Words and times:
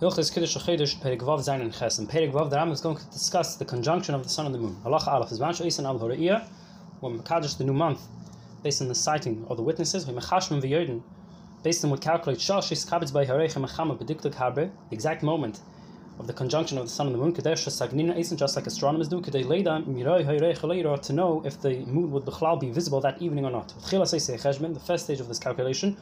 Hilchis 0.00 0.32
Kiddush 0.32 0.56
Chedesh 0.56 0.94
Perik 1.00 1.22
Vav 1.22 1.40
Zayin 1.40 1.60
and 1.60 1.74
Ches. 1.74 1.98
And 1.98 2.08
Perik 2.08 2.30
Vav, 2.30 2.50
the 2.50 2.56
Ram 2.56 2.70
is 2.70 2.80
going 2.80 2.98
to 2.98 3.04
discuss 3.06 3.56
the 3.56 3.64
conjunction 3.64 4.14
of 4.14 4.22
the 4.22 4.28
sun 4.28 4.46
and 4.46 4.54
the 4.54 4.58
moon. 4.60 4.76
Halacha 4.84 5.08
Aleph 5.08 5.32
is 5.32 5.40
Vansh 5.40 5.60
Eisan 5.60 5.86
Al 5.86 5.98
Hora'iyah, 5.98 6.46
when 7.00 7.18
Mekadosh 7.18 7.58
the 7.58 7.64
new 7.64 7.72
month, 7.72 8.02
based 8.62 8.80
on 8.80 8.86
the 8.86 8.94
sighting 8.94 9.44
of 9.48 9.56
the 9.56 9.62
witnesses, 9.64 10.06
when 10.06 10.14
Mechashmim 10.14 10.62
V'Yoden, 10.62 11.02
based 11.64 11.82
on 11.84 11.90
what 11.90 12.00
calculate 12.00 12.40
Shal 12.40 12.60
Shis 12.60 12.88
Kabitz 12.88 13.12
by 13.12 13.26
Hareich 13.26 13.54
Mechama 13.54 13.98
Bediktuk 13.98 14.34
Harbe, 14.34 14.70
the 14.88 14.94
exact 14.94 15.24
moment 15.24 15.58
of 16.20 16.28
the 16.28 16.32
conjunction 16.32 16.78
of 16.78 16.84
the 16.84 16.90
sun 16.92 17.08
and 17.08 17.14
the 17.16 17.18
moon, 17.18 17.32
Kadesh 17.32 17.64
Sagnina 17.64 18.16
Eisan, 18.16 18.38
just 18.38 18.54
like 18.54 18.68
astronomers 18.68 19.08
do, 19.08 19.20
Kadei 19.20 19.44
Leida 19.44 19.84
Miroi 19.84 20.24
Hareich 20.24 20.58
Leira, 20.58 21.02
to 21.02 21.12
know 21.12 21.42
if 21.44 21.60
the 21.60 21.80
moon 21.86 22.12
would 22.12 22.24
Bechlal 22.24 22.60
be 22.60 22.70
visible 22.70 23.00
that 23.00 23.20
evening 23.20 23.44
or 23.44 23.50
not. 23.50 23.74
Tchila 23.80 24.02
Seisei 24.02 24.40
Cheshbin, 24.40 24.74
the 24.74 24.78
first 24.80 25.06
stage 25.06 25.18
of 25.18 25.26
this 25.26 25.40
calculation, 25.40 25.96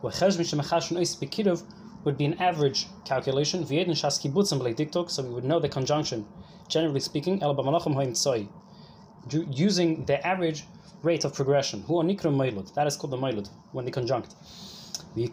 where 0.00 0.10
Cheshbin 0.10 0.40
Shemechashmim 0.40 0.98
Eis 0.98 1.14
Bekiruv, 1.16 1.62
would 2.04 2.18
be 2.18 2.24
an 2.24 2.34
average 2.34 2.88
calculation. 3.04 3.64
So 3.64 5.22
we 5.22 5.30
would 5.30 5.44
know 5.44 5.60
the 5.60 5.68
conjunction, 5.68 6.26
generally 6.68 7.00
speaking, 7.00 7.40
using 9.30 10.04
the 10.04 10.26
average 10.26 10.64
rate 11.02 11.24
of 11.24 11.34
progression. 11.34 11.82
That 11.82 12.84
is 12.86 12.96
called 12.96 13.12
the 13.12 13.16
mailud, 13.16 13.48
when 13.72 13.84
they 13.84 13.90
conjunct. 13.90 14.34
The 15.14 15.28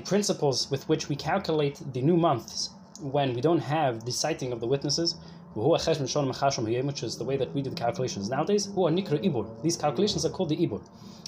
principles 0.00 0.70
with 0.70 0.88
which 0.88 1.08
we 1.08 1.16
calculate 1.16 1.80
the 1.92 2.02
new 2.02 2.16
months 2.16 2.70
when 3.00 3.34
we 3.34 3.40
don't 3.40 3.60
have 3.60 4.04
the 4.04 4.12
sighting 4.12 4.52
of 4.52 4.60
the 4.60 4.66
witnesses, 4.66 5.16
which 5.54 7.02
is 7.02 7.16
the 7.16 7.24
way 7.24 7.36
that 7.36 7.52
we 7.54 7.62
do 7.62 7.70
the 7.70 7.76
calculations 7.76 8.28
nowadays, 8.28 8.68
Who 8.74 8.86
are 8.86 8.90
Nikra 8.90 9.22
Ibur. 9.24 9.62
these 9.62 9.76
calculations 9.76 10.24
are 10.24 10.30
called 10.30 10.48
the 10.48 10.56
ibur 10.56 10.80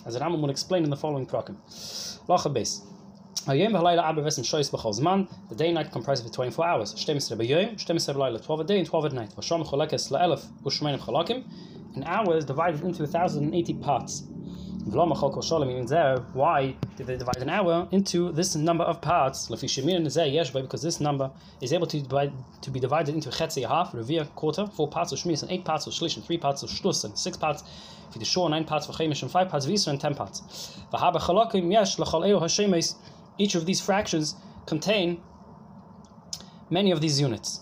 as 0.06 0.14
the 0.14 0.20
Rambam 0.20 0.40
will 0.40 0.50
explain 0.50 0.84
in 0.84 0.90
the 0.90 0.96
following 0.96 1.26
prakim. 1.26 1.56
Lacha 2.28 2.52
base. 2.52 2.82
The 3.46 3.54
day 5.56 5.66
and 5.66 5.74
night 5.74 5.92
comprise 5.92 6.24
of 6.24 6.32
24 6.32 6.66
hours. 6.66 6.94
12 6.94 8.42
12 8.42 8.60
a 8.60 8.64
day 8.64 8.78
and 8.78 8.86
12 8.86 9.04
at 9.04 9.12
night. 9.12 9.30
An 11.94 12.04
hour 12.04 12.36
is 12.36 12.44
divided 12.44 12.82
into 12.82 13.02
1,080 13.02 13.74
parts. 13.74 14.24
Why 14.86 16.76
did 16.96 17.06
they 17.08 17.16
divide 17.16 17.38
an 17.38 17.50
hour 17.50 17.88
into 17.90 18.30
this 18.30 18.54
number 18.54 18.84
of 18.84 19.00
parts? 19.00 19.48
Because 19.48 20.82
this 20.82 21.00
number 21.00 21.30
is 21.60 21.72
able 21.72 21.88
to, 21.88 22.00
divide, 22.00 22.32
to 22.62 22.70
be 22.70 22.78
divided 22.78 23.12
into 23.12 23.30
chetzi, 23.30 23.66
half, 23.66 23.90
revia, 23.92 24.32
quarter, 24.36 24.64
four 24.68 24.86
parts 24.86 25.10
of 25.10 25.18
shmiras, 25.18 25.42
and 25.42 25.50
eight 25.50 25.64
parts 25.64 25.88
of 25.88 25.92
shlish, 25.92 26.14
and 26.14 26.24
three 26.24 26.38
parts 26.38 26.62
of 26.62 26.70
shtus, 26.70 27.04
and 27.04 27.18
six 27.18 27.36
parts 27.36 27.64
for 28.12 28.20
the 28.20 28.24
shore, 28.24 28.48
nine 28.48 28.64
parts 28.64 28.86
for 28.86 28.92
chemish, 28.92 29.22
and 29.22 29.30
five 29.32 29.48
parts 29.48 29.66
isra, 29.66 29.88
and 29.88 30.00
ten 30.00 30.14
parts. 30.14 30.78
Each 33.38 33.54
of 33.56 33.66
these 33.66 33.80
fractions 33.80 34.36
contain 34.66 35.20
many 36.70 36.92
of 36.92 37.00
these 37.00 37.20
units 37.20 37.60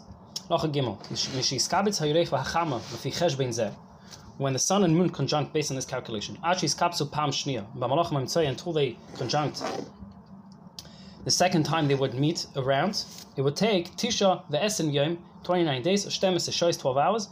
when 4.39 4.53
the 4.53 4.59
sun 4.59 4.83
and 4.85 4.97
moon 4.97 5.11
conjunct 5.11 5.53
based 5.53 5.71
on 5.71 5.77
this 5.77 5.85
calculation. 5.85 6.39
Achis 6.45 6.77
kapsu 6.77 7.11
pam 7.11 7.31
shnia. 7.31 7.65
Until 8.49 8.73
they 8.73 8.97
conjunct 9.17 9.63
the 11.25 11.31
second 11.31 11.65
time 11.65 11.89
they 11.89 11.95
would 11.95 12.15
meet 12.15 12.47
around, 12.55 13.03
it 13.37 13.43
would 13.43 13.57
take 13.57 13.97
Tisha 13.97 14.43
the 14.51 14.63
Essen 14.63 14.93
Yom, 14.93 15.19
29 15.45 15.83
days, 15.83 16.05
Shtemes 16.05 16.53
shows 16.53 16.77
12 16.77 16.99
hours, 16.99 17.29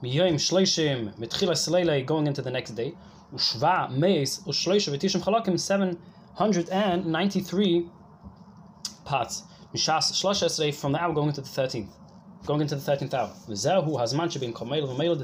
Miyom 0.00 0.34
Shleishim, 0.34 1.12
Mitchila 1.18 1.54
Selele, 1.54 2.06
going 2.06 2.28
into 2.28 2.40
the 2.40 2.50
next 2.50 2.70
day, 2.72 2.94
Ushva 3.34 3.90
Meis, 3.90 4.38
Ushleisha 4.46 4.96
Vitishim 4.96 5.20
Chalakim, 5.20 5.58
793 5.58 7.90
parts. 9.04 9.42
Mishas 9.74 10.12
Shlosh 10.12 10.74
from 10.74 10.92
the 10.92 11.02
hour 11.02 11.12
going 11.12 11.28
into 11.28 11.40
the 11.40 11.48
13th 11.48 11.88
going 12.46 12.60
into 12.60 12.74
the 12.74 12.80
13th 12.80 13.14
hour. 13.14 13.30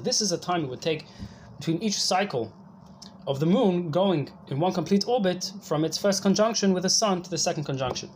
This 0.02 0.20
is 0.20 0.32
a 0.32 0.38
time 0.38 0.64
it 0.64 0.70
would 0.70 0.82
take 0.82 1.04
between 1.58 1.82
each 1.82 2.00
cycle 2.00 2.52
of 3.26 3.40
the 3.40 3.46
moon 3.46 3.90
going 3.90 4.30
in 4.48 4.58
one 4.58 4.72
complete 4.72 5.06
orbit 5.06 5.52
from 5.62 5.84
its 5.84 5.98
first 5.98 6.22
conjunction 6.22 6.72
with 6.72 6.84
the 6.84 6.90
sun 6.90 7.22
to 7.22 7.30
the 7.30 7.38
second 7.38 7.64
conjunction. 7.64 8.08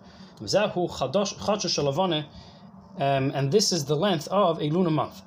Um, 2.98 3.32
and 3.34 3.52
this 3.52 3.72
is 3.72 3.84
the 3.84 3.96
length 3.96 4.28
of 4.28 4.60
a 4.60 4.70
lunar 4.70 4.90
month. 4.90 5.22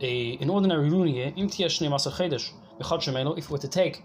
A, 0.00 0.38
an 0.40 0.50
ordinary 0.50 0.90
lunar 0.90 1.10
year, 1.10 1.32
if 1.36 1.58
we 3.48 3.52
were 3.52 3.58
to 3.58 3.68
take 3.68 4.02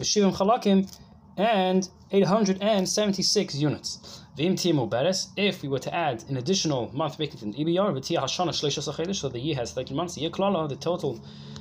v'shivim 0.00 0.34
chalakim, 0.34 0.88
and 1.36 1.88
876 2.10 3.54
units. 3.54 4.24
V'im 4.36 4.54
timu 4.54 4.88
beres, 4.90 5.28
if 5.36 5.62
we 5.62 5.68
were 5.68 5.78
to 5.78 5.94
add 5.94 6.24
an 6.28 6.38
additional 6.38 6.90
month 6.92 7.20
making 7.20 7.40
an 7.44 7.54
ibur, 7.54 7.92
v'tiyah 7.94 8.24
hashana 8.24 8.50
shleisha 8.50 8.82
sachedish, 8.82 9.20
so 9.20 9.28
the 9.28 9.38
year 9.38 9.54
has 9.54 9.70
13 9.72 9.96
months, 9.96 10.16
the 10.16 10.28
the 10.28 10.76
total 10.80 11.20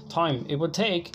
time 0.10 0.44
it 0.50 0.56
would 0.56 0.74
take 0.74 1.14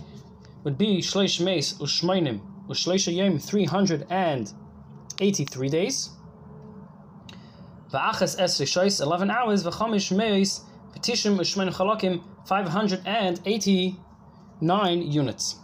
would 0.63 0.79
be 0.79 0.99
shleish 0.99 1.41
meis 1.45 1.75
u'shmeinim, 1.81 2.41
u'shleisha 2.69 3.13
yom, 3.13 3.41
383 3.41 5.69
days, 5.69 6.11
Va'achas 7.95 8.35
esri 8.41 8.67
shois, 8.67 9.01
11 9.01 9.31
hours, 9.31 9.63
v'chomish 9.63 10.11
meis, 10.17 10.63
petishim 10.93 11.39
u'shmen 11.39 11.73
chalakim, 11.73 12.21
589 12.45 15.03
units. 15.03 15.57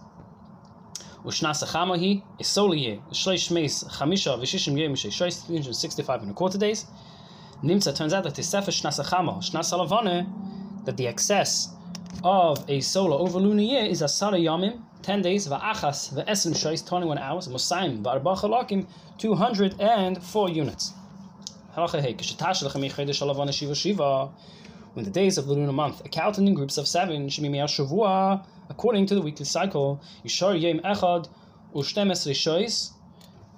Ushnas 1.24 1.64
achamahi, 1.64 2.22
isoliye, 2.38 3.00
shleish 3.10 3.50
meis, 3.50 3.82
chamisha, 3.82 4.38
v'shishim 4.38 4.78
yem, 4.78 4.92
shois, 4.92 5.44
365 5.44 6.22
and 6.22 6.30
a 6.30 6.34
quarter 6.34 6.56
days. 6.56 6.86
Nimtza 7.64 7.92
turns 7.96 8.12
out 8.12 8.22
that 8.22 8.36
the 8.36 8.44
sefer 8.44 8.70
shnas 8.70 9.00
achama, 9.04 9.38
shnas 9.38 9.72
alavane, 9.72 10.24
that 10.84 10.96
the 10.96 11.08
excess 11.08 11.74
of 12.22 12.64
a 12.68 12.80
solar 12.80 13.16
over 13.16 13.40
lunar 13.40 13.60
year 13.60 13.86
is 13.86 14.02
asara 14.02 14.38
yamim, 14.40 14.80
10 15.02 15.22
days, 15.22 15.48
va'achas, 15.48 16.12
v'esen 16.14 16.54
shois, 16.54 16.80
21 16.86 17.18
hours, 17.18 17.48
musayim, 17.48 18.02
va'arba 18.04 18.36
chalakim, 18.38 18.86
204 19.18 20.48
units. 20.50 20.92
When 24.92 25.04
the 25.04 25.10
days 25.10 25.38
of 25.38 25.46
the 25.46 25.52
lunar 25.52 25.72
month 25.72 26.04
are 26.04 26.08
counted 26.08 26.46
in 26.46 26.54
groups 26.54 26.76
of 26.78 26.86
seven, 26.88 27.30
according 28.68 29.06
to 29.06 29.14
the 29.14 29.22
weekly 29.22 29.44
cycle, 29.44 30.00
Echad 30.24 31.30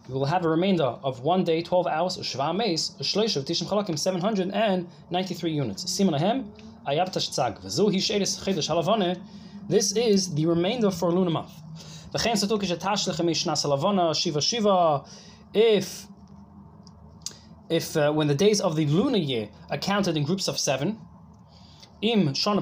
we 0.08 0.14
will 0.14 0.24
have 0.24 0.44
a 0.44 0.48
remainder 0.48 0.84
of 0.84 1.20
one 1.20 1.44
day, 1.44 1.62
12 1.62 1.86
hours, 1.86 2.16
Shva 2.18 2.56
Meis, 2.56 2.90
Shleish 3.00 3.36
of 3.36 3.44
Tishim 3.44 3.68
Chalakim, 3.68 3.96
793 3.98 5.52
units. 5.52 5.90
Simon 5.90 6.14
Ahem, 6.14 6.52
Ayab 6.88 7.12
Tashtzag, 7.12 7.62
Vazu 7.62 7.88
Hishedes 7.88 8.36
Chedesh 8.42 8.68
Halavane, 8.68 9.20
this 9.68 9.92
is 9.92 10.34
the 10.34 10.44
remainder 10.46 10.90
for 10.90 11.12
lunar 11.12 11.30
month. 11.30 11.52
If 15.54 16.06
if 17.72 17.96
uh, 17.96 18.12
when 18.12 18.28
the 18.28 18.34
days 18.34 18.60
of 18.60 18.76
the 18.76 18.84
lunar 18.84 19.16
year 19.16 19.48
are 19.70 19.78
counted 19.78 20.14
in 20.14 20.24
groups 20.24 20.46
of 20.46 20.58
seven, 20.58 20.98
im 22.02 22.28
shana 22.34 22.60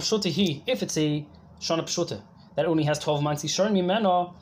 if 0.68 0.82
it's 0.84 0.96
a 0.96 1.26
shana 1.60 1.82
pshuta 1.82 2.22
that 2.54 2.64
only 2.64 2.84
has 2.84 2.98
12 3.00 3.20
months, 3.20 3.42
yishon 3.42 3.72
mimena, 3.72 4.32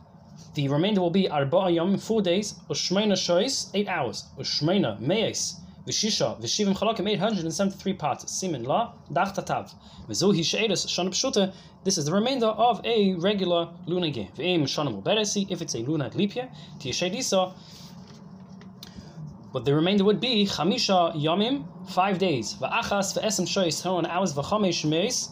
the 0.55 0.69
remainder 0.69 1.01
will 1.01 1.11
be 1.11 1.27
arba 1.29 1.71
yom, 1.71 1.97
four 1.97 2.21
days, 2.21 2.55
ushmeina 2.69 3.15
shois, 3.15 3.71
eight 3.73 3.89
hours, 3.89 4.27
ushmeina 4.39 5.01
meis, 5.01 5.57
v'shisha, 5.87 6.39
v'shivim 6.39 6.77
chalakim, 6.77 7.09
873 7.09 7.93
parts, 7.95 8.31
simin 8.31 8.65
la, 8.65 8.93
dach 9.11 9.35
tatav, 9.35 9.73
v'zuhi 10.07 10.45
she'edes 10.45 10.85
shana 10.85 11.09
pshuta, 11.09 11.55
this 11.85 11.97
is 11.97 12.05
the 12.05 12.13
remainder 12.13 12.47
of 12.47 12.85
a 12.85 13.15
regular 13.15 13.71
lunar 13.87 14.09
year. 14.09 14.29
V'im 14.37 14.65
shana 14.65 14.93
muberesi, 14.95 15.51
if 15.51 15.63
it's 15.63 15.75
a 15.75 15.79
lunar 15.79 16.11
leap 16.11 16.37
year, 16.37 16.51
tiyeshedisa, 16.79 17.55
but 19.59 19.65
the 19.65 19.75
remainder 19.75 20.05
would 20.05 20.21
be 20.21 20.47
Chamisha 20.47 21.21
Yomim, 21.21 21.65
five 21.91 22.19
days. 22.19 22.55
Va'achas 22.61 23.19
ve'esem 23.19 23.45
shoyis 23.45 23.83
hon 23.83 24.07
hours 24.07 24.33
v'chamesh 24.33 24.89
meis. 24.89 25.31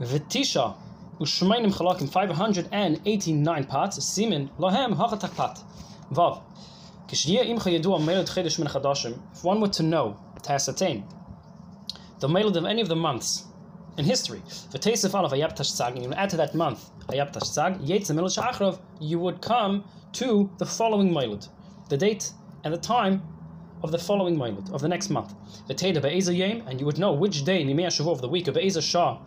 V'tisha 0.00 0.74
u'shmeinim 1.20 1.70
chalakim, 1.70 2.08
589 2.10 3.64
parts. 3.64 4.02
Simin 4.02 4.48
lohem 4.58 4.96
hachatak 4.96 5.36
pat. 5.36 5.58
Vav. 6.10 6.42
Kishdiya 7.06 7.44
imcha 7.44 7.78
yedua 7.78 8.00
melod 8.00 8.26
chedesh 8.26 8.58
min 8.58 8.68
chadashim. 8.68 9.20
If 9.34 9.44
one 9.44 9.60
were 9.60 9.68
to 9.68 9.82
know, 9.82 10.16
to 10.44 10.52
ascertain, 10.52 11.04
the 12.20 12.28
melod 12.28 12.56
of 12.56 12.64
any 12.64 12.80
of 12.80 12.88
the 12.88 12.96
months 12.96 13.44
in 13.98 14.06
history. 14.06 14.40
Tesef 14.46 15.12
Aleph 15.12 15.32
Ayab 15.32 15.54
Tashtzag, 15.54 15.96
and 15.96 16.02
you 16.02 16.12
add 16.14 16.30
to 16.30 16.38
that 16.38 16.54
month 16.54 16.88
Ayab 17.08 17.34
Tashtzag, 17.34 17.86
Yetzim 17.86 18.16
Milad 18.16 18.34
Sha'achrov, 18.34 18.78
you 18.98 19.18
would 19.18 19.42
come 19.42 19.84
to 20.12 20.48
the 20.56 20.64
following 20.64 21.10
Mailud, 21.10 21.46
the 21.90 21.98
date 21.98 22.30
and 22.64 22.72
the 22.72 22.78
time 22.78 23.22
of 23.82 23.90
the 23.90 23.98
following 23.98 24.36
Mailud, 24.36 24.72
of 24.72 24.80
the 24.80 24.88
next 24.88 25.10
month. 25.10 25.34
The 25.66 25.74
Teda 25.74 26.00
Be'eza 26.00 26.34
Yem, 26.34 26.62
and 26.66 26.78
you 26.80 26.86
would 26.86 26.98
know 26.98 27.12
which 27.12 27.44
day, 27.44 27.64
Nimei 27.64 27.86
Shavuot 27.86 28.12
of 28.12 28.20
the 28.20 28.28
week, 28.28 28.48
of 28.48 28.54
Be'eza 28.54 28.82
Shah, 28.82 29.18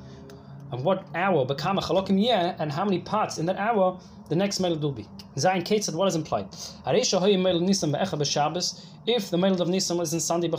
and 0.71 0.83
what 0.83 1.05
hour, 1.13 1.45
Bekama 1.45 1.81
Chalokim 1.81 2.21
Yeh, 2.21 2.55
and 2.59 2.71
how 2.71 2.85
many 2.85 2.99
parts 2.99 3.37
in 3.37 3.45
that 3.45 3.57
hour 3.57 3.99
the 4.29 4.35
next 4.35 4.59
Mailud 4.59 4.81
will 4.81 4.91
be. 4.91 5.05
Zayin 5.35 5.63
Ketzad, 5.63 5.93
what 5.93 6.07
is 6.07 6.15
implied? 6.15 6.47
If 9.07 9.29
the 9.29 9.37
Mailud 9.37 9.59
of 9.59 9.69
Nisan 9.69 9.97
was 9.97 10.13
in 10.13 10.19
Sunday, 10.19 10.49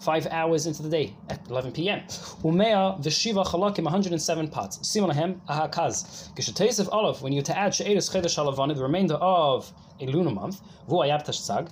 five 0.00 0.26
hours 0.28 0.66
into 0.66 0.82
the 0.82 0.88
day, 0.88 1.14
at 1.28 1.46
11 1.48 1.72
p.m. 1.72 2.00
Umea 2.42 2.98
V'Shiva 3.02 3.44
Chalokim, 3.44 3.84
107 3.84 4.48
parts. 4.48 4.88
Simon 4.88 5.10
Ahem, 5.10 5.40
Ahakaz. 5.48 6.32
Geshetesef 6.34 6.88
Olav, 6.92 7.20
when 7.20 7.34
you 7.34 7.42
to 7.42 7.58
add 7.58 7.74
She'eres 7.74 8.08
Chedesh 8.10 8.36
Halavani, 8.36 8.74
the 8.74 8.82
remainder 8.82 9.14
of 9.14 9.70
a 10.00 10.06
lunar 10.06 10.30
month, 10.30 10.60
Vu 10.88 10.96
Ayab 10.96 11.26
Tashtzag, 11.26 11.68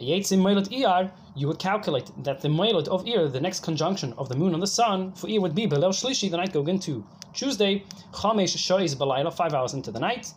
Yetzim 0.00 0.42
Mailot 0.42 0.70
Iyar, 0.70 1.10
you 1.36 1.46
would 1.46 1.58
calculate 1.58 2.10
that 2.24 2.40
the 2.40 2.48
Mailot 2.48 2.88
of 2.88 3.04
Iyar, 3.04 3.30
the 3.30 3.40
next 3.40 3.60
conjunction 3.60 4.14
of 4.16 4.28
the 4.28 4.34
moon 4.34 4.54
on 4.54 4.60
the 4.60 4.66
sun, 4.66 5.12
for 5.12 5.26
Iyar 5.28 5.40
would 5.42 5.54
be 5.54 5.66
Belel 5.66 5.92
Shlishi, 5.92 6.30
the 6.30 6.38
night 6.38 6.52
going 6.52 6.68
into 6.68 7.04
Tuesday, 7.34 7.84
Chamesh 8.12 8.56
Shoyz 8.56 8.96
Balayla, 8.96 9.32
five 9.32 9.52
hours 9.52 9.74
into 9.74 9.90
the 9.90 10.00
night, 10.00 10.32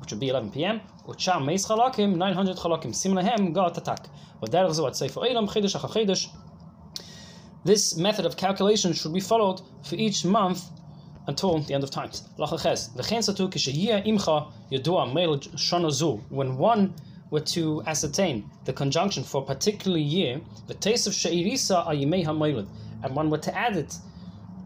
which 0.00 0.10
would 0.10 0.20
be 0.20 0.28
11 0.28 0.50
p.m. 0.50 0.80
Ucham 1.06 1.44
Meis 1.46 1.66
Chalakim, 1.66 2.16
900 2.16 2.56
Chalakim, 2.56 2.90
Simlahem 2.94 3.54
Gat 3.54 3.74
Atak. 3.82 4.06
V'derech 4.42 4.70
Zot 4.78 4.94
Sefer 4.94 5.20
Eilam, 5.20 5.48
Chedesh 5.48 5.74
Achachedesh. 5.74 6.28
This 7.64 7.96
method 7.96 8.24
of 8.26 8.36
calculation 8.36 8.92
should 8.92 9.12
be 9.12 9.20
followed 9.20 9.62
for 9.82 9.96
each 9.96 10.24
month 10.24 10.64
until 11.26 11.58
the 11.58 11.74
end 11.74 11.82
of 11.82 11.90
times. 11.90 12.22
When 12.36 12.48
one 16.56 16.94
were 17.30 17.40
to 17.40 17.82
ascertain 17.86 18.50
the 18.64 18.72
conjunction 18.72 19.22
for 19.22 19.42
a 19.42 19.44
particular 19.44 19.98
year, 19.98 20.40
the 20.66 20.74
taste 20.74 21.06
of 21.06 21.12
Sha'irisa 21.12 21.86
Ayimei 21.86 22.24
HaMailud, 22.24 22.68
and 23.02 23.14
one 23.14 23.30
were 23.30 23.38
to 23.38 23.56
add 23.56 23.76
it, 23.76 23.96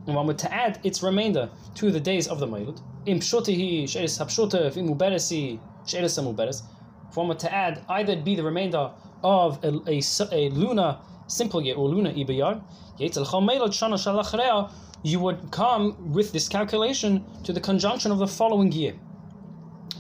and 0.07 0.17
one 0.17 0.27
were 0.27 0.35
to 0.35 0.53
add 0.53 0.81
its 0.85 1.03
remainder 1.03 1.51
to 1.77 1.91
the 1.91 2.01
days 2.01 2.29
of 2.29 2.39
the 2.39 2.47
Mailud, 2.47 2.81
Im 3.07 3.21
Pshutihi, 3.21 3.89
She'eris 3.89 4.19
HaPshutah, 4.19 4.77
Im 4.77 4.89
Uberesi, 4.89 5.59
She'eris 5.87 6.19
HaMuberes, 6.19 6.63
if 7.09 7.17
one 7.17 7.29
were 7.29 7.35
to 7.35 7.53
add 7.53 7.85
either 7.89 8.15
it 8.15 8.25
be 8.25 8.35
the 8.37 8.43
remainder 8.43 8.91
of 9.23 9.63
a, 9.65 9.69
a, 9.89 10.01
a 10.33 10.49
lunar 10.51 10.99
simple 11.27 11.63
year 11.63 11.77
or 11.77 11.89
lunar 11.89 12.13
Ibayar, 12.13 12.63
Yetel 12.99 13.27
Mailud 13.27 13.71
Shana 13.71 13.99
Shalachrea, 13.99 14.71
you 15.03 15.19
would 15.19 15.51
come 15.51 16.13
with 16.13 16.33
this 16.33 16.49
calculation 16.49 17.25
to 17.45 17.53
the 17.53 17.61
conjunction 17.61 18.13
of 18.13 18.19
the 18.19 18.27
following 18.27 18.71
year. 18.71 18.95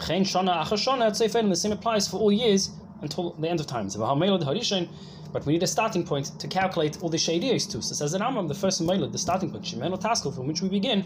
Chen 0.07 0.25
Shana 0.25 0.63
Achar 0.63 0.79
Shana 0.79 1.11
Tzeifen, 1.11 1.49
the 1.49 1.57
same 1.57 1.73
applies 1.73 2.09
for 2.09 2.19
all 2.19 2.33
years 2.33 2.71
until 3.03 3.31
the 3.33 3.49
end 3.49 3.61
of 3.61 3.67
times. 3.67 3.97
But 3.97 5.47
we 5.47 5.55
need 5.55 5.63
a 5.63 5.67
starting 5.67 6.05
point 6.05 6.39
to 6.41 6.47
calculate 6.47 7.03
all 7.03 7.09
the 7.09 7.17
shadiyos 7.17 7.71
too. 7.71 7.81
So 7.81 7.95
says 7.95 8.13
the 8.13 8.19
Rambam, 8.19 8.49
the 8.49 8.55
first 8.55 8.83
Mailad, 8.83 9.13
the 9.13 9.19
starting 9.19 9.51
point, 9.51 9.65
Shemeno 9.65 9.99
Taskel, 10.01 10.35
from 10.35 10.47
which 10.47 10.61
we 10.61 10.69
begin, 10.69 11.03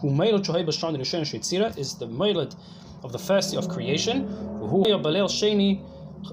who 0.00 0.10
Mailad 0.10 0.44
Shohei 0.44 0.66
Bashran 0.66 0.96
Rishon 0.98 1.22
Shetzira 1.22 1.76
is 1.78 1.94
the 1.94 2.06
Mailad 2.06 2.54
of 3.02 3.12
the 3.12 3.18
first 3.18 3.52
year 3.52 3.60
of 3.60 3.68
creation, 3.68 4.28
who 4.58 4.84
Balel 4.84 5.28
Sheni, 5.28 5.80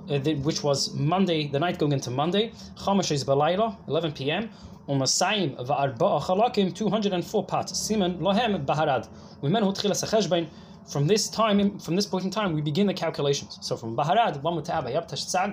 uh, 0.09 0.41
which 0.41 0.63
was 0.63 0.93
Monday, 0.93 1.47
the 1.47 1.59
night 1.59 1.77
going 1.77 1.93
into 1.93 2.11
Monday, 2.11 2.51
Chamash 2.75 3.11
is 3.11 3.23
Balayla, 3.23 3.77
11 3.87 4.11
p.m., 4.11 4.49
Umasayim 4.89 5.55
Va'arba'a 5.65 6.21
Chalakim, 6.21 6.75
204 6.75 7.45
parts, 7.45 7.89
Lohem 7.91 8.65
Baharad, 8.65 9.07
Women 9.41 9.63
who 9.63 9.71
Tchilas 9.71 10.03
HaCheshbein, 10.03 10.47
from 10.87 11.05
this 11.05 11.29
time, 11.29 11.79
from 11.79 11.97
this 11.97 12.05
point 12.05 12.23
in 12.23 12.31
time, 12.31 12.53
we 12.53 12.61
begin 12.61 12.87
the 12.87 12.93
calculations. 12.93 13.59
So 13.61 13.75
from 13.75 13.95
Baharad, 13.95 14.41
one 14.41 14.55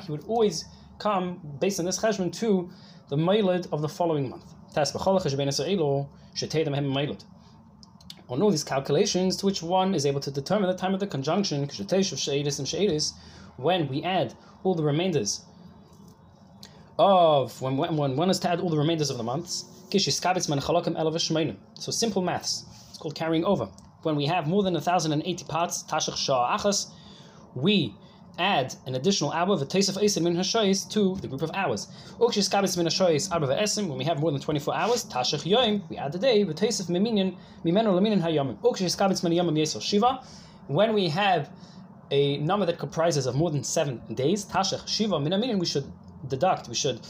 he 0.02 0.12
would 0.12 0.24
always 0.26 0.64
come, 0.98 1.40
based 1.60 1.80
on 1.80 1.86
this 1.86 1.98
cheshbon, 1.98 2.32
to 2.38 2.70
the 3.08 3.16
Mailad 3.16 3.66
of 3.72 3.82
the 3.82 3.88
following 3.88 4.30
month. 4.30 4.54
On 8.28 8.42
all 8.42 8.50
these 8.50 8.64
calculations, 8.64 9.36
to 9.36 9.46
which 9.46 9.62
one 9.62 9.94
is 9.94 10.06
able 10.06 10.20
to 10.20 10.30
determine 10.30 10.70
the 10.70 10.76
time 10.76 10.94
of 10.94 11.00
the 11.00 11.06
conjunction, 11.06 11.68
when 13.56 13.88
we 13.88 14.02
add 14.02 14.34
all 14.62 14.74
the 14.74 14.82
remainders 14.82 15.44
of, 16.98 17.60
when, 17.60 17.76
when, 17.76 17.96
when 17.96 18.16
one 18.16 18.30
is 18.30 18.38
to 18.38 18.50
add 18.50 18.60
all 18.60 18.70
the 18.70 18.78
remainders 18.78 19.10
of 19.10 19.18
the 19.18 19.24
months, 19.24 19.64
so 19.90 21.90
simple 21.90 22.22
maths, 22.22 22.64
it's 22.88 22.98
called 22.98 23.14
carrying 23.14 23.44
over 23.44 23.68
when 24.04 24.16
we 24.16 24.26
have 24.26 24.46
more 24.46 24.62
than 24.62 24.74
1,080 24.74 25.44
parts, 25.44 25.82
Tashach 25.84 26.16
Shah 26.16 26.56
Achas, 26.56 26.90
we 27.54 27.94
add 28.38 28.74
an 28.86 28.94
additional 28.94 29.30
hour, 29.30 29.56
the 29.56 29.64
of 29.64 29.70
Esim 29.70 30.22
min 30.22 30.36
Hashois, 30.36 30.88
to 30.90 31.16
the 31.16 31.28
group 31.28 31.42
of 31.42 31.50
hours. 31.54 31.86
Ukshis 32.18 32.50
Kabis 32.50 32.76
min 32.76 32.86
Hashois, 32.86 33.30
Arba 33.32 33.46
Esim, 33.46 33.88
when 33.88 33.98
we 33.98 34.04
have 34.04 34.20
more 34.20 34.32
than 34.32 34.40
24 34.40 34.74
hours, 34.74 35.04
Tashach 35.04 35.44
Yoim, 35.44 35.88
we 35.88 35.96
add 35.96 36.12
the 36.12 36.18
day, 36.18 36.42
the 36.42 36.54
taste 36.54 36.80
of 36.80 36.86
Miminian, 36.86 37.36
Mimeno 37.64 37.98
Laminin 37.98 38.20
Hayomim. 38.20 38.58
Ukshis 38.58 38.96
Kabis 38.96 39.22
min 39.22 39.32
Yomim 39.32 39.56
Yesel 39.56 39.80
Shiva, 39.80 40.22
when 40.66 40.94
we 40.94 41.08
have 41.08 41.50
a 42.10 42.38
number 42.38 42.66
that 42.66 42.78
comprises 42.78 43.26
of 43.26 43.34
more 43.34 43.50
than 43.50 43.62
seven 43.62 44.00
days, 44.14 44.44
Tashach 44.44 44.88
Shiva 44.88 45.16
Minaminin, 45.16 45.58
we 45.58 45.66
should 45.66 45.90
deduct, 46.28 46.68
we 46.68 46.74
should 46.74 47.00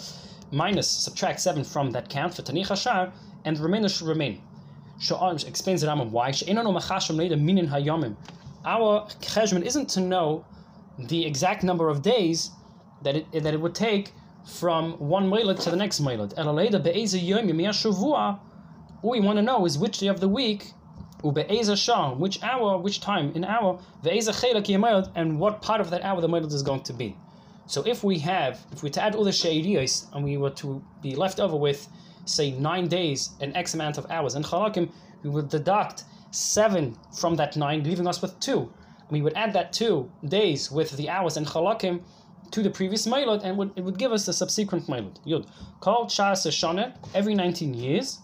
minus, 0.51 0.89
subtract 0.89 1.41
seven 1.41 1.65
from 1.65 1.91
that 1.93 2.09
count 2.09 2.35
for 2.35 2.43
Tanich 2.43 2.69
Hashar, 2.69 3.13
and 3.45 3.57
the 3.57 3.63
remainder 3.63 3.89
should 3.89 4.07
remain 4.07 4.43
explains 5.47 5.81
the 5.81 5.87
Rambam 5.87 6.11
why. 6.11 6.31
Our 8.67 9.07
cheshbon 9.21 9.63
isn't 9.63 9.89
to 9.91 10.01
know 10.01 10.45
the 10.99 11.27
exact 11.27 11.63
number 11.65 11.89
of 11.89 12.03
days 12.03 12.51
that 13.03 13.17
it 13.17 13.33
that 13.33 13.53
it 13.55 13.61
would 13.61 13.75
take 13.75 14.13
from 14.47 14.93
one 14.99 15.29
moilad 15.29 15.61
to 15.65 15.71
the 15.71 15.77
next 15.77 16.01
moilad. 16.01 16.33
All 19.03 19.11
we 19.11 19.21
want 19.21 19.37
to 19.37 19.43
know 19.43 19.67
is 19.67 19.79
which 19.79 19.99
day 19.99 20.07
of 20.07 20.21
the 20.21 20.29
week, 20.29 20.73
which 21.23 22.43
hour, 22.43 22.79
which 22.79 23.01
time 23.01 23.33
in 23.35 23.45
hour, 23.45 23.79
and 25.15 25.39
what 25.41 25.63
part 25.63 25.81
of 25.81 25.91
that 25.91 26.03
hour 26.03 26.21
the 26.21 26.29
moilad 26.29 26.53
is 26.53 26.63
going 26.63 26.83
to 26.83 26.93
be. 26.93 27.17
So 27.67 27.83
if 27.87 28.05
we 28.05 28.19
have, 28.19 28.61
if 28.73 28.83
we 28.83 28.91
to 28.91 29.03
add 29.03 29.15
all 29.15 29.25
the 29.25 29.31
sheiriyos 29.31 30.15
and 30.15 30.23
we 30.23 30.37
were 30.37 30.51
to 30.51 30.83
be 31.03 31.15
left 31.15 31.41
over 31.41 31.57
with 31.57 31.89
say 32.25 32.53
nine 32.53 32.89
days 32.89 33.31
and 33.41 33.57
X 33.57 33.75
amount 33.75 33.99
of 33.99 34.11
hours. 34.11 34.35
And 34.35 34.45
chalakim, 34.45 34.91
we 35.23 35.31
would 35.31 35.49
deduct 35.49 36.05
seven 36.31 36.97
from 37.19 37.37
that 37.37 37.57
nine, 37.57 37.85
leaving 37.85 38.07
us 38.07 38.21
with 38.21 38.39
two. 38.41 38.73
We 39.11 39.23
would 39.23 39.35
add 39.35 39.53
that 39.53 39.73
two 39.73 40.11
days 40.27 40.71
with 40.71 40.97
the 40.97 41.09
hours 41.09 41.37
and 41.37 41.47
chalakim 41.47 42.03
to 42.51 42.63
the 42.63 42.71
previous 42.71 43.07
mailot, 43.07 43.43
and 43.43 43.57
would, 43.59 43.73
it 43.77 43.83
would 43.83 43.99
give 43.99 44.13
us 44.13 44.27
the 44.27 44.33
subsequent 44.33 44.89
mailot. 44.89 45.19
Yud. 45.27 45.47
Called 45.81 46.09
Shas 46.09 46.97
every 47.15 47.35
19 47.35 47.75
years. 47.75 48.19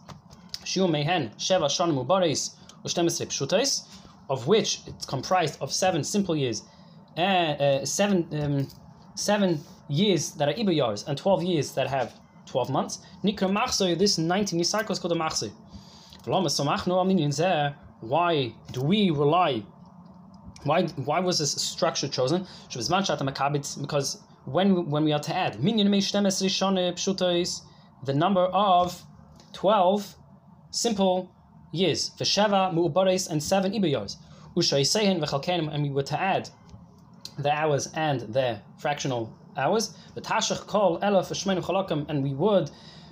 Shiu 0.64 0.88
Mehen 0.90 1.30
Sheva 1.38 1.66
Shana 1.66 1.92
Mubaris 1.92 2.54
Ushtemesre 2.84 3.26
Pshutais, 3.26 3.86
of 4.28 4.46
which 4.46 4.80
it's 4.86 5.04
comprised 5.06 5.60
of 5.60 5.72
seven 5.72 6.04
simple 6.04 6.36
years, 6.36 6.62
and 7.16 7.60
uh, 7.60 7.84
seven 7.84 8.28
um, 8.40 8.68
seven 9.14 9.60
years 9.88 10.32
that 10.32 10.48
are 10.48 10.52
Iba 10.54 10.74
years, 10.74 11.04
and 11.08 11.18
12 11.18 11.42
years 11.42 11.72
that 11.72 11.88
have 11.88 12.19
12 12.50 12.70
months. 12.70 12.98
Nikra 13.22 13.48
Machsoy, 13.48 13.96
this 13.96 14.18
19 14.18 14.64
cycle 14.64 14.92
is 14.92 14.98
called 14.98 15.12
a 15.12 15.16
Machsoy. 15.16 15.52
Why 18.00 18.54
do 18.72 18.80
we 18.82 19.10
rely? 19.10 19.62
Why 20.64 20.82
why 21.08 21.20
was 21.20 21.38
this 21.38 21.52
structure 21.52 22.08
chosen? 22.08 22.46
Because 23.80 24.18
when 24.44 24.90
when 24.90 25.04
we 25.04 25.12
are 25.12 25.20
to 25.20 25.34
add 25.34 25.54
the 28.02 28.14
number 28.14 28.44
of 28.46 29.02
12 29.52 30.16
simple 30.70 31.30
years, 31.72 32.10
Vesheva, 32.18 32.72
Mu'ubares, 32.72 33.30
and 33.30 33.42
seven 33.42 33.72
Ibayars. 33.72 34.16
And 35.72 35.82
we 35.82 35.90
were 35.90 36.02
to 36.02 36.20
add 36.20 36.48
the 37.38 37.52
hours 37.52 37.88
and 37.94 38.20
the 38.20 38.60
fractional 38.78 39.32
hours. 39.60 39.94
The 40.14 40.20
tashach 40.20 40.66
kol 40.66 40.98
elef 41.00 41.28
shmeinu 41.30 41.62
chalakim, 41.62 42.06
and 42.08 42.22
we 42.22 42.34
would 42.34 42.70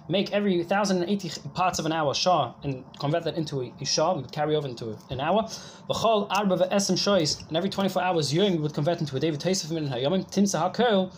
make 0.08 0.32
every 0.32 0.56
1080 0.56 1.30
parts 1.54 1.78
of 1.78 1.86
an 1.86 1.92
hour 1.92 2.14
shah 2.14 2.54
and 2.62 2.84
convert 2.98 3.24
that 3.24 3.36
into 3.36 3.60
a, 3.60 3.72
a 3.80 3.84
shah. 3.84 4.14
We 4.14 4.22
would 4.22 4.32
carry 4.32 4.56
over 4.56 4.66
into 4.66 4.96
an 5.10 5.20
hour. 5.20 5.42
V'chol 5.88 6.26
arba 6.30 6.56
ve'esem 6.56 6.96
shois, 6.96 7.46
and 7.46 7.56
every 7.56 7.70
24 7.70 8.02
hours 8.02 8.32
yom 8.32 8.52
we 8.52 8.58
would 8.58 8.74
convert 8.74 9.00
into 9.00 9.16
a 9.16 9.20
David 9.20 9.40
Taisef 9.40 9.70
min 9.70 9.88
hayomim 9.88 10.30
timsa 10.32 10.72
hakel. 10.72 11.14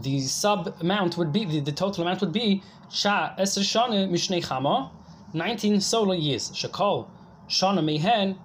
The 0.00 0.20
sub 0.20 0.76
amount 0.80 1.16
would 1.16 1.32
be 1.32 1.44
the, 1.44 1.60
the 1.60 1.72
total 1.72 2.02
amount 2.02 2.20
would 2.20 2.32
be 2.32 2.62
sha 2.90 3.34
eser 3.38 3.62
shana 3.62 4.08
mishnei 4.08 4.44
chama, 4.44 4.90
19 5.32 5.80
solar 5.80 6.14
years. 6.14 6.50
Shakol 6.50 7.08
shana 7.48 7.82
mehen 7.84 8.38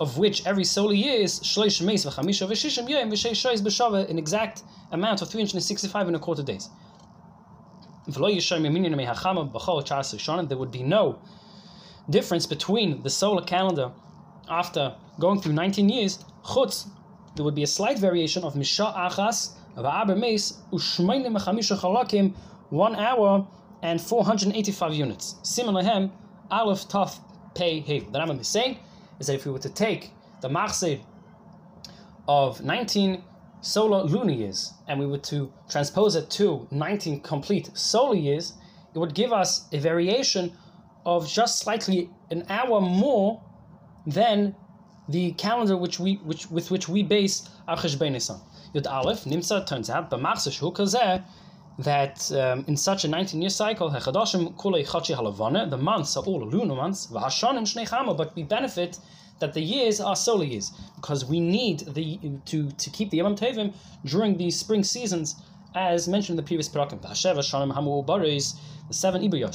of 0.00 0.18
which 0.18 0.46
every 0.46 0.64
solar 0.64 0.94
year 0.94 1.20
is 1.20 1.40
shleish 1.40 1.80
meis 1.82 2.04
v'chamisha 2.04 2.48
v'shishim 2.48 2.88
yom 2.88 3.10
v'sheish 3.10 3.60
b'shava, 3.60 4.08
an 4.08 4.18
exact 4.18 4.62
amount 4.92 5.22
of 5.22 5.28
365 5.28 6.06
and 6.06 6.16
a 6.16 6.18
quarter 6.18 6.42
days. 6.42 6.68
There 8.08 8.20
would 10.58 10.70
be 10.70 10.82
no 10.82 11.18
difference 12.08 12.46
between 12.46 13.02
the 13.02 13.10
solar 13.10 13.42
calendar 13.42 13.90
after 14.48 14.94
going 15.18 15.40
through 15.40 15.54
19 15.54 15.88
years. 15.88 16.24
Chutz, 16.44 16.88
there 17.34 17.44
would 17.44 17.56
be 17.56 17.64
a 17.64 17.66
slight 17.66 17.98
variation 17.98 18.44
of 18.44 18.54
Misha 18.54 18.94
Achas, 18.96 19.56
Va'aber 19.76 20.16
Meis, 20.16 20.62
Ushmeinim 20.72 21.36
Mechamisha 21.36 21.76
Chalakim, 21.76 22.34
one 22.70 22.94
hour 22.94 23.46
and 23.82 24.00
485 24.00 24.94
units. 24.94 25.34
Similar 25.42 26.10
Aleph 26.50 26.88
Taf 26.88 27.18
Pei 27.54 27.80
Hey. 27.80 28.00
The 28.00 28.18
Rambam 28.18 28.40
is 28.40 28.48
saying 28.48 28.78
is 29.18 29.26
that 29.26 29.34
if 29.34 29.46
we 29.46 29.52
were 29.52 29.58
to 29.58 29.70
take 29.70 30.10
the 30.40 30.48
Machzir 30.48 31.00
of 32.28 32.62
19 32.62 33.22
solar 33.60 34.02
lunar 34.04 34.32
years 34.32 34.72
and 34.86 35.00
we 35.00 35.06
were 35.06 35.18
to 35.18 35.52
transpose 35.68 36.14
it 36.14 36.30
to 36.30 36.66
19 36.70 37.20
complete 37.20 37.70
solar 37.76 38.14
years, 38.14 38.54
it 38.94 38.98
would 38.98 39.14
give 39.14 39.32
us 39.32 39.66
a 39.72 39.78
variation 39.78 40.52
of 41.04 41.28
just 41.28 41.58
slightly 41.58 42.10
an 42.30 42.44
hour 42.48 42.80
more 42.80 43.42
than 44.06 44.54
the 45.08 45.32
calendar 45.32 45.76
which 45.76 46.00
we 46.00 46.16
which 46.24 46.50
with 46.50 46.70
which 46.70 46.88
we 46.88 47.02
base 47.02 47.48
our 47.68 47.76
Cheshbon 47.76 48.12
Nisan. 48.12 48.40
Yud 48.74 48.90
Aleph 48.90 49.24
Nimsa 49.24 49.64
turns 49.66 49.88
out 49.88 50.10
b'machzir 50.10 50.52
shu 50.52 50.72
kazeh 50.72 51.22
that 51.78 52.32
um, 52.32 52.64
in 52.68 52.76
such 52.76 53.04
a 53.04 53.08
19 53.08 53.40
year 53.42 53.50
cycle, 53.50 53.90
the 53.90 55.78
months 55.78 56.16
are 56.16 56.24
all 56.24 56.46
lunar 56.46 56.74
months, 56.74 57.06
but 57.06 58.34
we 58.34 58.42
benefit 58.42 58.98
that 59.38 59.52
the 59.52 59.60
years 59.60 60.00
are 60.00 60.16
solar 60.16 60.44
years 60.44 60.72
because 60.96 61.24
we 61.26 61.40
need 61.40 61.80
the 61.94 62.18
to, 62.46 62.70
to 62.70 62.90
keep 62.90 63.10
the 63.10 63.18
Yom 63.18 63.36
Tovim 63.36 63.74
during 64.04 64.38
the 64.38 64.50
spring 64.50 64.82
seasons, 64.82 65.36
as 65.74 66.08
mentioned 66.08 66.38
in 66.38 66.44
the 66.44 66.48
previous 66.48 66.68
parakim. 66.68 67.02
The 67.02 67.14
seven 68.94 69.20
Ibiyot, 69.22 69.54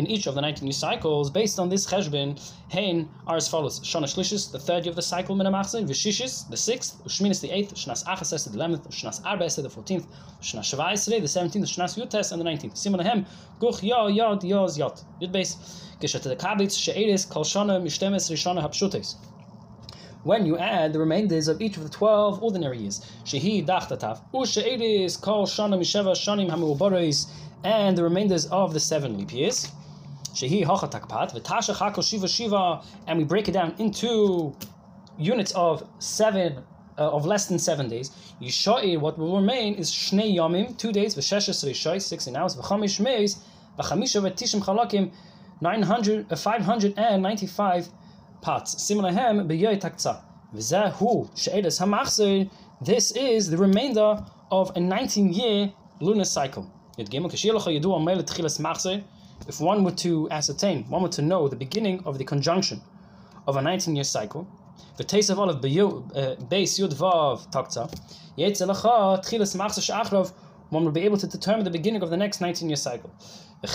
in 0.00 0.06
each 0.06 0.26
of 0.26 0.34
the 0.34 0.40
19 0.40 0.64
new 0.64 0.72
cycles, 0.72 1.28
based 1.30 1.58
on 1.58 1.68
this 1.68 1.86
cheshbin, 1.86 2.28
hein 2.70 3.06
are 3.26 3.36
as 3.36 3.48
follows: 3.48 3.80
Shana 3.80 4.08
Shlishis, 4.12 4.50
the 4.50 4.58
third 4.58 4.84
year 4.84 4.90
of 4.90 4.96
the 4.96 5.02
cycle, 5.02 5.36
Mina 5.36 5.52
Machzor, 5.52 5.86
Vishishis, 5.86 6.48
the 6.48 6.56
sixth, 6.56 7.04
Ushminis, 7.04 7.42
the 7.42 7.50
eighth, 7.50 7.74
Shnas 7.74 8.02
Achas, 8.06 8.50
the 8.50 8.56
eleventh, 8.56 8.88
Shnas 8.88 9.20
Arbes, 9.22 9.62
the 9.62 9.68
fourteenth, 9.68 10.06
Shnas 10.40 10.66
Shavai, 10.70 11.20
the 11.20 11.28
seventeenth, 11.28 11.66
Shnas 11.66 11.98
Yutes, 11.98 12.32
and 12.32 12.40
the 12.40 12.44
nineteenth. 12.44 12.78
Simon 12.78 13.26
Guch 13.60 13.82
Ya 13.82 14.06
Yod 14.06 14.40
Yoz 14.42 14.78
Yot. 14.78 15.04
Yud 15.20 15.32
base. 15.32 15.56
Geshet 16.00 16.22
the 16.22 16.34
Kabitz 16.34 16.78
She'eris 16.82 17.26
Kol 17.26 17.44
Shana 17.44 17.78
Mishtemes 17.82 18.30
Rishana 18.32 18.62
Hapshutes 18.62 19.16
when 20.22 20.44
you 20.44 20.58
add 20.58 20.92
the 20.92 20.98
remainders 20.98 21.48
of 21.48 21.60
each 21.62 21.76
of 21.78 21.82
the 21.82 21.88
12 21.88 22.42
ordinary 22.42 22.78
years. 22.78 23.00
Shehi 23.24 23.66
dachtatav, 23.66 24.20
u'she'edis 24.34 25.20
kol 25.20 25.46
shana 25.46 25.78
misheva 25.78 26.12
shanim 26.12 26.50
hamu'ubaris, 26.50 27.26
and 27.64 27.96
the 27.96 28.02
remainders 28.02 28.46
of 28.46 28.74
the 28.74 28.80
seven 28.80 29.16
leap 29.16 29.32
years. 29.32 29.68
Shehi 30.34 30.64
hochatakpat, 30.64 31.32
v'tasha 31.34 31.76
chako 31.76 32.02
shiva 32.02 32.28
shiva, 32.28 32.82
and 33.06 33.18
we 33.18 33.24
break 33.24 33.48
it 33.48 33.52
down 33.52 33.74
into 33.78 34.54
units 35.18 35.52
of 35.52 35.86
seven, 35.98 36.64
uh, 36.98 37.10
of 37.10 37.26
less 37.26 37.46
than 37.46 37.58
seven 37.58 37.88
days. 37.88 38.10
Yishai, 38.40 38.98
what 38.98 39.18
will 39.18 39.36
remain 39.36 39.74
is 39.74 39.90
shnei 39.90 40.34
yomim, 40.34 40.76
two 40.78 40.92
days, 40.92 41.14
v'sheshes 41.14 41.64
rishai, 41.68 42.00
16 42.00 42.36
hours, 42.36 42.56
v'chamish 42.56 43.00
meis, 43.00 43.42
v'chamisha 43.78 44.20
v'tishim 44.22 44.60
chalakim, 44.62 45.12
900, 45.60 46.32
uh, 46.32 46.36
595 46.36 47.88
parts. 48.40 48.74
Simulahem 48.76 49.46
b'yoy 49.46 49.80
takza. 49.80 50.22
V'zehu 50.54 51.30
she'edes 51.36 51.78
this 52.82 53.10
is 53.10 53.50
the 53.50 53.58
remainder 53.58 54.24
of 54.50 54.70
a 54.70 54.80
19-year 54.80 55.70
lunar 56.00 56.24
cycle. 56.24 56.66
If 59.48 59.60
one 59.60 59.84
were 59.84 59.92
to 59.92 60.28
ascertain, 60.30 60.84
one 60.84 61.02
were 61.02 61.08
to 61.10 61.22
know 61.22 61.48
the 61.48 61.56
beginning 61.56 62.02
of 62.04 62.18
the 62.18 62.24
conjunction 62.24 62.80
of 63.46 63.56
a 63.56 63.62
19 63.62 63.96
year 63.96 64.04
cycle, 64.04 64.46
the 64.96 65.04
taste 65.04 65.30
of 65.30 65.38
all 65.38 65.48
of 65.48 65.56
uh, 65.56 65.60
base 66.48 66.78
yud 66.78 66.94
vav 66.94 67.50
takta, 67.50 67.88
one 70.70 70.84
will 70.84 70.92
be 70.92 71.02
able 71.02 71.16
to 71.16 71.26
determine 71.26 71.64
the 71.64 71.70
beginning 71.70 72.02
of 72.02 72.10
the 72.10 72.16
next 72.16 72.40
19 72.40 72.68
year 72.68 72.76
cycle. 72.76 73.10
The 73.60 73.68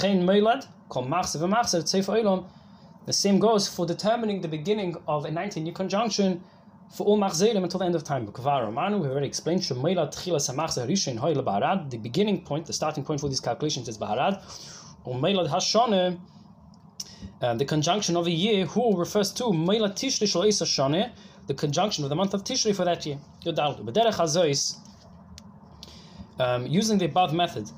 same 3.09 3.39
goes 3.39 3.67
for 3.67 3.85
determining 3.85 4.41
the 4.41 4.47
beginning 4.47 4.95
of 5.07 5.25
a 5.25 5.31
19 5.31 5.65
year 5.65 5.75
conjunction 5.75 6.43
for 6.89 7.05
all 7.05 7.19
machzerim 7.19 7.63
until 7.63 7.79
the 7.79 7.85
end 7.85 7.95
of 7.95 8.03
time. 8.03 8.25
We 8.25 8.31
have 8.33 8.47
already 8.47 9.27
explained 9.27 9.63
the 9.63 11.99
beginning 12.01 12.41
point, 12.43 12.65
the 12.65 12.73
starting 12.73 13.03
point 13.03 13.19
for 13.19 13.29
these 13.29 13.39
calculations 13.39 13.87
is 13.89 13.97
Baharad. 13.97 14.41
Umeilad 15.05 15.49
Hashane, 15.49 16.19
uh, 17.41 17.53
the 17.55 17.65
conjunction 17.65 18.15
of 18.17 18.27
a 18.27 18.31
year, 18.31 18.65
who 18.65 18.97
refers 18.97 19.31
to 19.33 19.43
Meilad 19.45 19.93
Tishri 19.93 20.27
Shal 20.27 20.49
Shane, 20.65 21.11
the 21.47 21.53
conjunction 21.53 22.03
of 22.03 22.09
the 22.09 22.15
month 22.15 22.33
of 22.33 22.43
Tishri 22.43 22.75
for 22.75 22.85
that 22.85 23.05
year. 23.05 23.19
Um, 26.37 26.67
using 26.67 26.97
the 26.97 27.05
above 27.05 27.33
method, 27.33 27.69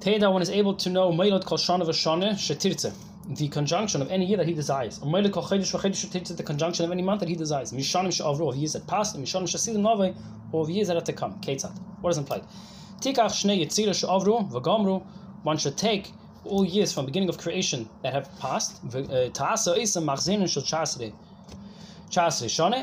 Teda 0.00 0.32
one 0.32 0.42
is 0.42 0.50
able 0.50 0.74
to 0.74 0.90
know 0.90 1.12
Meilad 1.12 1.44
Kol 1.44 1.58
Shana 1.58 1.86
V'Shane 1.86 2.32
Shetirtze 2.32 2.92
the 3.28 3.48
conjunction 3.48 4.02
of 4.02 4.10
any 4.10 4.26
year 4.26 4.36
that 4.36 4.46
he 4.46 4.52
desires. 4.52 4.98
The 4.98 6.42
conjunction 6.44 6.84
of 6.84 6.90
any 6.90 7.02
month 7.02 7.20
that 7.20 7.28
he 7.28 7.34
desires. 7.34 7.72
Mishanim 7.72 8.12
she'avru 8.12 8.50
of 8.50 8.56
years 8.56 8.74
that 8.74 8.86
passed, 8.86 9.14
and 9.14 9.24
mishanim 9.24 9.48
she'asidim 9.48 9.82
nove 9.82 10.14
of 10.52 10.70
years 10.70 10.88
that 10.88 10.96
are 10.96 11.02
to 11.02 11.12
come. 11.12 11.40
Ketzat. 11.40 11.74
What 12.00 12.10
is 12.10 12.18
implied? 12.18 12.44
Tikach 13.00 13.32
shnei 13.32 13.64
yitzira 13.64 13.94
she'avru 13.94 14.50
v'gamru. 14.50 15.06
One 15.44 15.56
should 15.58 15.76
take 15.76 16.10
all 16.44 16.64
years 16.64 16.92
from 16.92 17.06
beginning 17.06 17.28
of 17.28 17.38
creation 17.38 17.88
that 18.02 18.12
have 18.12 18.28
passed. 18.38 18.82
Uh, 18.94 19.30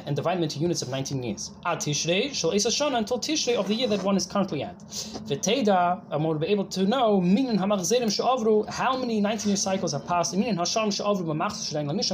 and 0.06 0.16
divide 0.16 0.36
them 0.36 0.44
into 0.44 0.60
units 0.60 0.82
of 0.82 0.90
19 0.90 1.24
years. 1.24 1.52
Until 1.66 1.94
tishrei 1.94 3.56
of 3.56 3.68
the 3.68 3.74
year 3.74 3.88
that 3.88 4.04
one 4.04 4.16
is 4.16 4.26
currently 4.26 4.64
at. 4.64 4.78
V'teida, 4.80 6.02
and 6.12 6.24
will 6.24 6.36
be 6.36 6.48
able 6.48 6.66
to 6.66 6.86
know 6.86 7.20
how 8.70 8.98
many 8.98 9.22
19 9.22 9.48
year 9.48 9.58
cycles 9.58 9.92
have 9.94 10.06
passed. 10.06 10.34
And 10.34 10.44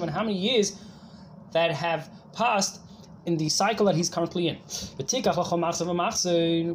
how 0.10 0.24
many 0.24 0.38
years 0.38 0.78
that 1.52 1.72
have 1.72 2.10
passed 2.34 2.82
in 3.28 3.38
the 3.38 3.50
cycle 3.50 3.86
that 3.86 3.96
he's 3.96 4.10
currently 4.10 4.48
in. 4.48 4.58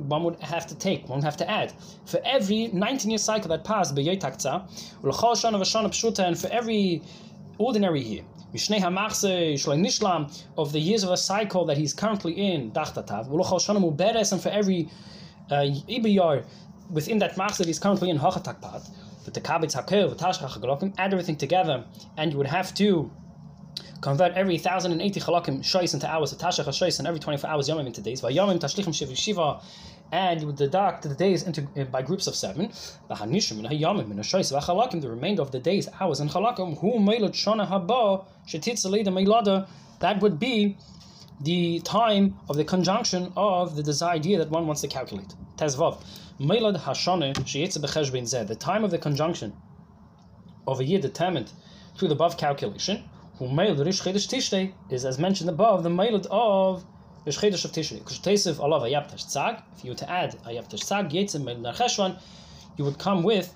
One 0.08 0.22
would 0.24 0.38
have 0.40 0.66
to 0.66 0.74
take, 0.74 1.08
one 1.08 1.18
would 1.18 1.24
have 1.24 1.38
to 1.38 1.50
add. 1.50 1.72
For 2.04 2.20
every 2.24 2.68
19 2.68 3.10
year 3.10 3.18
cycle 3.18 3.48
that 3.48 3.64
passed, 3.64 3.96
and 3.96 6.38
for 6.38 6.48
every 6.48 7.02
ordinary 7.58 8.02
year, 8.02 8.22
of 10.58 10.72
the 10.72 10.78
years 10.78 11.04
of 11.04 11.10
a 11.10 11.16
cycle 11.16 11.64
that 11.64 11.78
he's 11.78 11.94
currently 11.94 12.34
in, 12.34 12.70
and 12.74 14.42
for 14.42 14.50
every 14.50 14.88
uh, 15.50 15.66
within 16.90 17.18
that 17.18 17.38
Machse 17.38 17.56
that 17.58 17.66
he's 17.66 17.78
currently 17.78 18.10
in, 18.10 18.18
add 20.98 21.12
everything 21.12 21.36
together, 21.36 21.84
and 22.18 22.32
you 22.32 22.38
would 22.38 22.46
have 22.46 22.74
to 22.74 23.10
convert 24.02 24.32
every 24.32 24.56
1080 24.56 25.20
chalakim 25.20 25.60
shois 25.60 25.94
into 25.94 26.10
hours, 26.10 26.34
tashach 26.34 26.66
shois, 26.66 26.98
and 26.98 27.06
every 27.06 27.20
24 27.20 27.48
hours 27.48 27.68
yomim 27.68 27.86
into 27.86 28.02
days. 28.02 28.20
Vayomim 28.20 28.58
tashlichim 28.58 28.92
shiv 28.92 29.16
shiva, 29.16 29.60
and 30.10 30.40
you 30.40 30.48
would 30.48 30.56
deduct 30.56 31.04
the 31.04 31.14
days 31.14 31.44
into 31.44 31.66
uh, 31.80 31.84
by 31.84 32.02
groups 32.02 32.26
of 32.26 32.34
seven. 32.34 32.68
V'hanishim 33.08 33.58
and 33.60 33.68
hayomim 33.68 34.10
and 34.10 34.20
shois 34.20 34.52
v'chalakim, 34.52 35.00
the 35.00 35.08
remainder 35.08 35.40
of 35.40 35.52
the 35.52 35.60
days, 35.60 35.88
hours, 36.00 36.18
and 36.18 36.28
chalakim. 36.30 36.78
Hu 36.80 36.98
meilot 36.98 37.32
shana 37.32 37.66
haba 37.66 38.26
shetitzalei 38.46 39.06
meilada. 39.06 39.68
That 40.00 40.20
would 40.20 40.40
be 40.40 40.76
the 41.40 41.78
time 41.80 42.36
of 42.48 42.56
the 42.56 42.64
conjunction 42.64 43.32
of 43.36 43.76
the 43.76 43.84
desired 43.84 44.16
idea 44.16 44.38
that 44.38 44.50
one 44.50 44.66
wants 44.66 44.82
to 44.82 44.88
calculate. 44.88 45.32
Tezvav. 45.56 46.02
Meilad 46.40 46.76
hashane 46.76 47.34
sheyetze 47.34 47.78
b'cheshbein 47.78 48.24
zeh. 48.24 48.48
The 48.48 48.56
time 48.56 48.82
of 48.82 48.90
the 48.90 48.98
conjunction 48.98 49.52
of 50.66 50.80
a 50.80 50.84
year 50.84 51.00
determined 51.00 51.52
through 51.96 52.08
the 52.08 52.14
above 52.14 52.36
calculation 52.36 53.04
Umail 53.40 53.82
Rish 53.82 54.02
Chedesh 54.02 54.28
Tishrei 54.28 54.72
is 54.90 55.06
as 55.06 55.18
mentioned 55.18 55.48
above 55.48 55.82
the 55.82 55.88
mailed 55.88 56.26
of 56.30 56.84
Rish 57.24 57.38
Chedesh 57.38 57.64
of 57.64 57.72
Tishrei. 57.72 58.02
Kushtesiv 58.02 58.56
Alav 58.56 58.82
Ayaptash 58.82 59.24
Tzag. 59.24 59.62
If 59.74 59.84
you 59.84 59.92
were 59.92 59.96
to 59.96 60.10
add 60.10 60.32
Ayaptash 60.44 60.84
Tzag 60.84 61.10
Yetzim 61.10 61.42
Mail 61.42 61.56
Marcheshvan, 61.56 62.20
you 62.76 62.84
would 62.84 62.98
come 62.98 63.22
with 63.22 63.54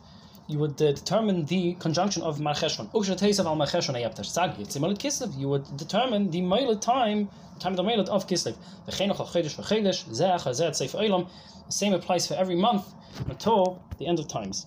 you 0.49 0.59
would 0.59 0.81
uh, 0.81 0.93
determine 0.93 1.45
the 1.45 1.75
conjunction 1.75 2.23
of 2.23 2.39
Marcheshvan. 2.39 2.91
Ukshatesav 2.93 3.45
al 3.45 3.55
Marcheshvan 3.55 4.01
Ayaptash 4.01 4.33
Tzag 4.33 4.57
Yetzim 4.57 4.81
Mail 4.81 4.97
Kislev. 4.97 5.39
You 5.39 5.49
would 5.49 5.77
determine 5.77 6.31
the 6.31 6.41
mailed 6.41 6.81
time, 6.81 7.29
time 7.59 7.73
of 7.73 7.77
the 7.77 7.83
mailed 7.83 8.09
of 8.09 8.27
Kislev. 8.27 8.57
The 8.87 8.93
Chenoch 8.93 9.21
al 9.21 9.27
Chedesh 9.27 10.09
Zeach 10.09 10.43
Hazet 10.45 10.71
Seif 10.71 10.99
Olam. 10.99 11.29
The 11.67 11.73
same 11.73 11.93
applies 11.93 12.27
for 12.27 12.33
every 12.35 12.57
month 12.57 12.95
until 13.29 13.83
the 13.99 14.07
end 14.07 14.21
of 14.21 14.27
times. 14.27 14.67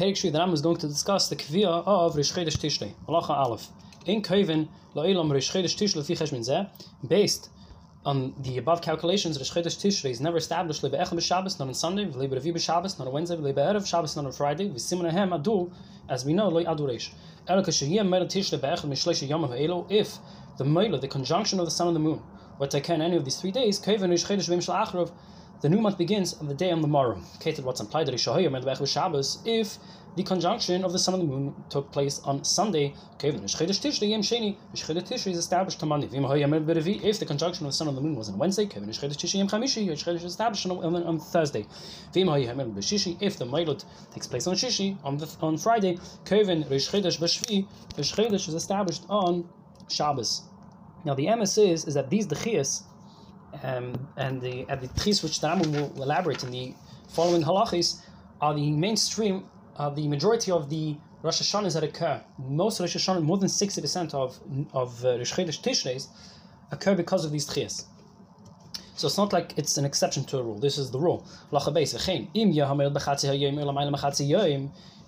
Perek 0.00 0.32
the 0.32 0.38
Ram 0.38 0.54
is 0.54 0.62
going 0.62 0.78
to 0.78 0.88
discuss 0.88 1.28
the 1.28 1.36
Kviyah 1.36 1.86
of 1.86 2.16
Rish 2.16 2.32
Chedesh 2.32 2.56
Tishrei. 2.56 2.94
Halacha 3.06 3.36
Aleph. 3.36 3.66
In 4.06 4.22
Koven, 4.22 4.66
La'ilam 4.94 5.30
Rish 5.30 5.52
Chedesh 5.52 5.76
Tishrei 5.76 6.02
Fi 6.02 6.14
Cheshmin 6.14 6.40
Zeh, 6.40 6.70
based 7.06 7.50
on 8.06 8.34
the 8.40 8.56
above 8.56 8.80
calculations, 8.80 9.36
Rosh 9.36 9.50
Chodesh 9.50 9.76
Tishrei 9.76 10.08
is 10.08 10.22
never 10.22 10.38
established 10.38 10.82
lebe 10.82 10.94
echem 10.94 11.18
b'Shabbos, 11.18 11.58
not 11.58 11.68
on 11.68 11.74
Sunday, 11.74 12.06
lebe 12.06 12.30
revi 12.30 12.50
b'Shabbos, 12.50 12.98
not 12.98 13.08
on 13.08 13.12
Wednesday, 13.12 13.36
lebe 13.36 13.56
erev 13.56 13.86
Shabbos, 13.86 14.16
not 14.16 14.24
on 14.24 14.32
Friday. 14.32 14.70
V'simen 14.70 15.06
ahem 15.06 15.38
adu, 15.38 15.70
as 16.08 16.24
we 16.24 16.32
know, 16.32 16.48
loy 16.48 16.64
adu 16.64 16.88
reish. 16.88 17.10
Elo 17.46 17.62
kashiyem 17.62 18.08
meila 18.08 18.24
Tishrei 18.24 18.58
be'echem 18.58 18.88
mishlesh 18.88 19.28
yom 19.28 19.42
ha'elo, 19.42 19.86
if 19.90 20.16
the 20.56 20.64
meila, 20.64 20.98
the 20.98 21.08
conjunction 21.08 21.58
of 21.58 21.66
the 21.66 21.70
sun 21.70 21.88
and 21.88 21.96
the 21.96 22.00
moon, 22.00 22.22
what 22.56 22.70
can 22.82 23.02
any 23.02 23.16
of 23.16 23.26
these 23.26 23.36
three 23.36 23.50
days, 23.50 23.78
keven 23.78 24.08
Rosh 24.08 24.24
Chodesh 24.24 24.48
v'im 24.48 24.62
shel 24.64 24.76
achrov, 24.76 25.10
the 25.60 25.68
new 25.68 25.80
month 25.80 25.98
begins 25.98 26.34
on 26.34 26.48
the 26.48 26.54
day 26.54 26.70
on 26.70 26.80
the 26.80 26.88
morrow. 26.88 27.20
If 27.44 27.56
the 30.16 30.24
conjunction 30.24 30.84
of 30.84 30.92
the 30.92 30.98
sun 30.98 31.14
and 31.14 31.22
the 31.22 31.26
moon 31.26 31.54
took 31.68 31.92
place 31.92 32.18
on 32.24 32.42
Sunday. 32.44 32.94
If 33.22 33.34
the 37.18 37.26
conjunction 37.26 37.66
of 37.66 37.72
the 37.72 37.76
sun 37.76 37.88
and 37.88 37.96
the 37.96 38.00
moon 38.00 38.16
was 38.16 38.28
on 38.28 38.36
Wednesday, 38.38 38.64
is 38.64 40.24
established 40.24 40.66
on, 40.66 40.84
on, 41.06 41.18
Thursday. 41.20 41.66
If 42.14 43.38
the 43.38 43.46
Mailot 43.46 43.84
takes 44.12 44.26
place 44.26 44.46
on 44.46 44.54
Shishi 44.56 44.96
on 45.04 45.18
the, 45.18 45.28
on 45.40 45.56
Friday, 45.58 45.98
is 48.32 48.54
established 48.54 49.04
on 49.08 49.48
Shabbos. 49.88 50.42
Now 51.04 51.14
the 51.14 51.34
MS 51.34 51.56
is 51.58 51.84
is 51.84 51.94
that 51.94 52.10
these 52.10 52.26
dechias 52.26 52.82
um, 53.62 54.08
and 54.16 54.40
the 54.40 54.68
at 54.68 54.80
the 54.80 54.88
tris 55.00 55.22
which 55.22 55.40
the 55.40 55.48
Rambam 55.48 55.72
will 55.72 56.02
elaborate 56.02 56.42
in 56.44 56.50
the 56.50 56.74
following 57.08 57.42
halachis 57.42 58.00
are 58.40 58.54
the 58.54 58.70
mainstream, 58.70 59.44
uh, 59.76 59.90
the 59.90 60.08
majority 60.08 60.50
of 60.50 60.70
the 60.70 60.96
Rosh 61.22 61.42
Hashanahs 61.42 61.74
that 61.74 61.84
occur. 61.84 62.22
Most 62.38 62.80
Rosh 62.80 62.96
Hashanah, 62.96 63.22
more 63.22 63.38
than 63.38 63.48
sixty 63.48 63.80
percent 63.80 64.14
of 64.14 64.38
of 64.72 65.04
uh, 65.04 65.18
Rosh 65.18 65.32
Chodesh 65.32 65.60
Tishreis 65.60 66.08
occur 66.70 66.94
because 66.94 67.24
of 67.24 67.32
these 67.32 67.46
tchias. 67.46 67.84
So 68.94 69.06
it's 69.06 69.16
not 69.16 69.32
like 69.32 69.54
it's 69.56 69.78
an 69.78 69.84
exception 69.84 70.24
to 70.24 70.38
a 70.38 70.42
rule. 70.42 70.58
This 70.58 70.76
is 70.78 70.90
the 70.90 70.98
rule. 70.98 71.26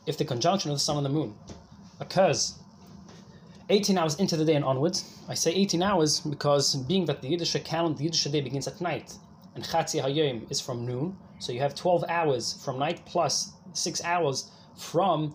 If 0.04 0.18
the 0.18 0.24
conjunction 0.24 0.70
of 0.70 0.76
the 0.76 0.80
sun 0.80 0.96
and 0.96 1.06
the 1.06 1.10
moon 1.10 1.34
occurs 2.00 2.58
18 3.68 3.98
hours 3.98 4.16
into 4.16 4.36
the 4.36 4.44
day 4.44 4.54
and 4.54 4.64
onwards. 4.64 5.04
I 5.28 5.34
say 5.34 5.52
18 5.52 5.82
hours 5.82 6.20
because 6.20 6.76
being 6.76 7.06
that 7.06 7.22
the 7.22 7.28
Yiddish 7.28 7.56
calendar, 7.64 7.98
the 7.98 8.04
Yiddish 8.04 8.24
day 8.24 8.40
begins 8.40 8.66
at 8.66 8.80
night, 8.80 9.14
and 9.54 9.64
Chatzi 9.64 10.02
Hayom 10.02 10.50
is 10.50 10.60
from 10.60 10.86
noon, 10.86 11.16
so 11.38 11.52
you 11.52 11.60
have 11.60 11.74
12 11.74 12.04
hours 12.08 12.62
from 12.64 12.78
night 12.78 13.04
plus 13.04 13.52
6 13.72 14.04
hours 14.04 14.50
from 14.76 15.34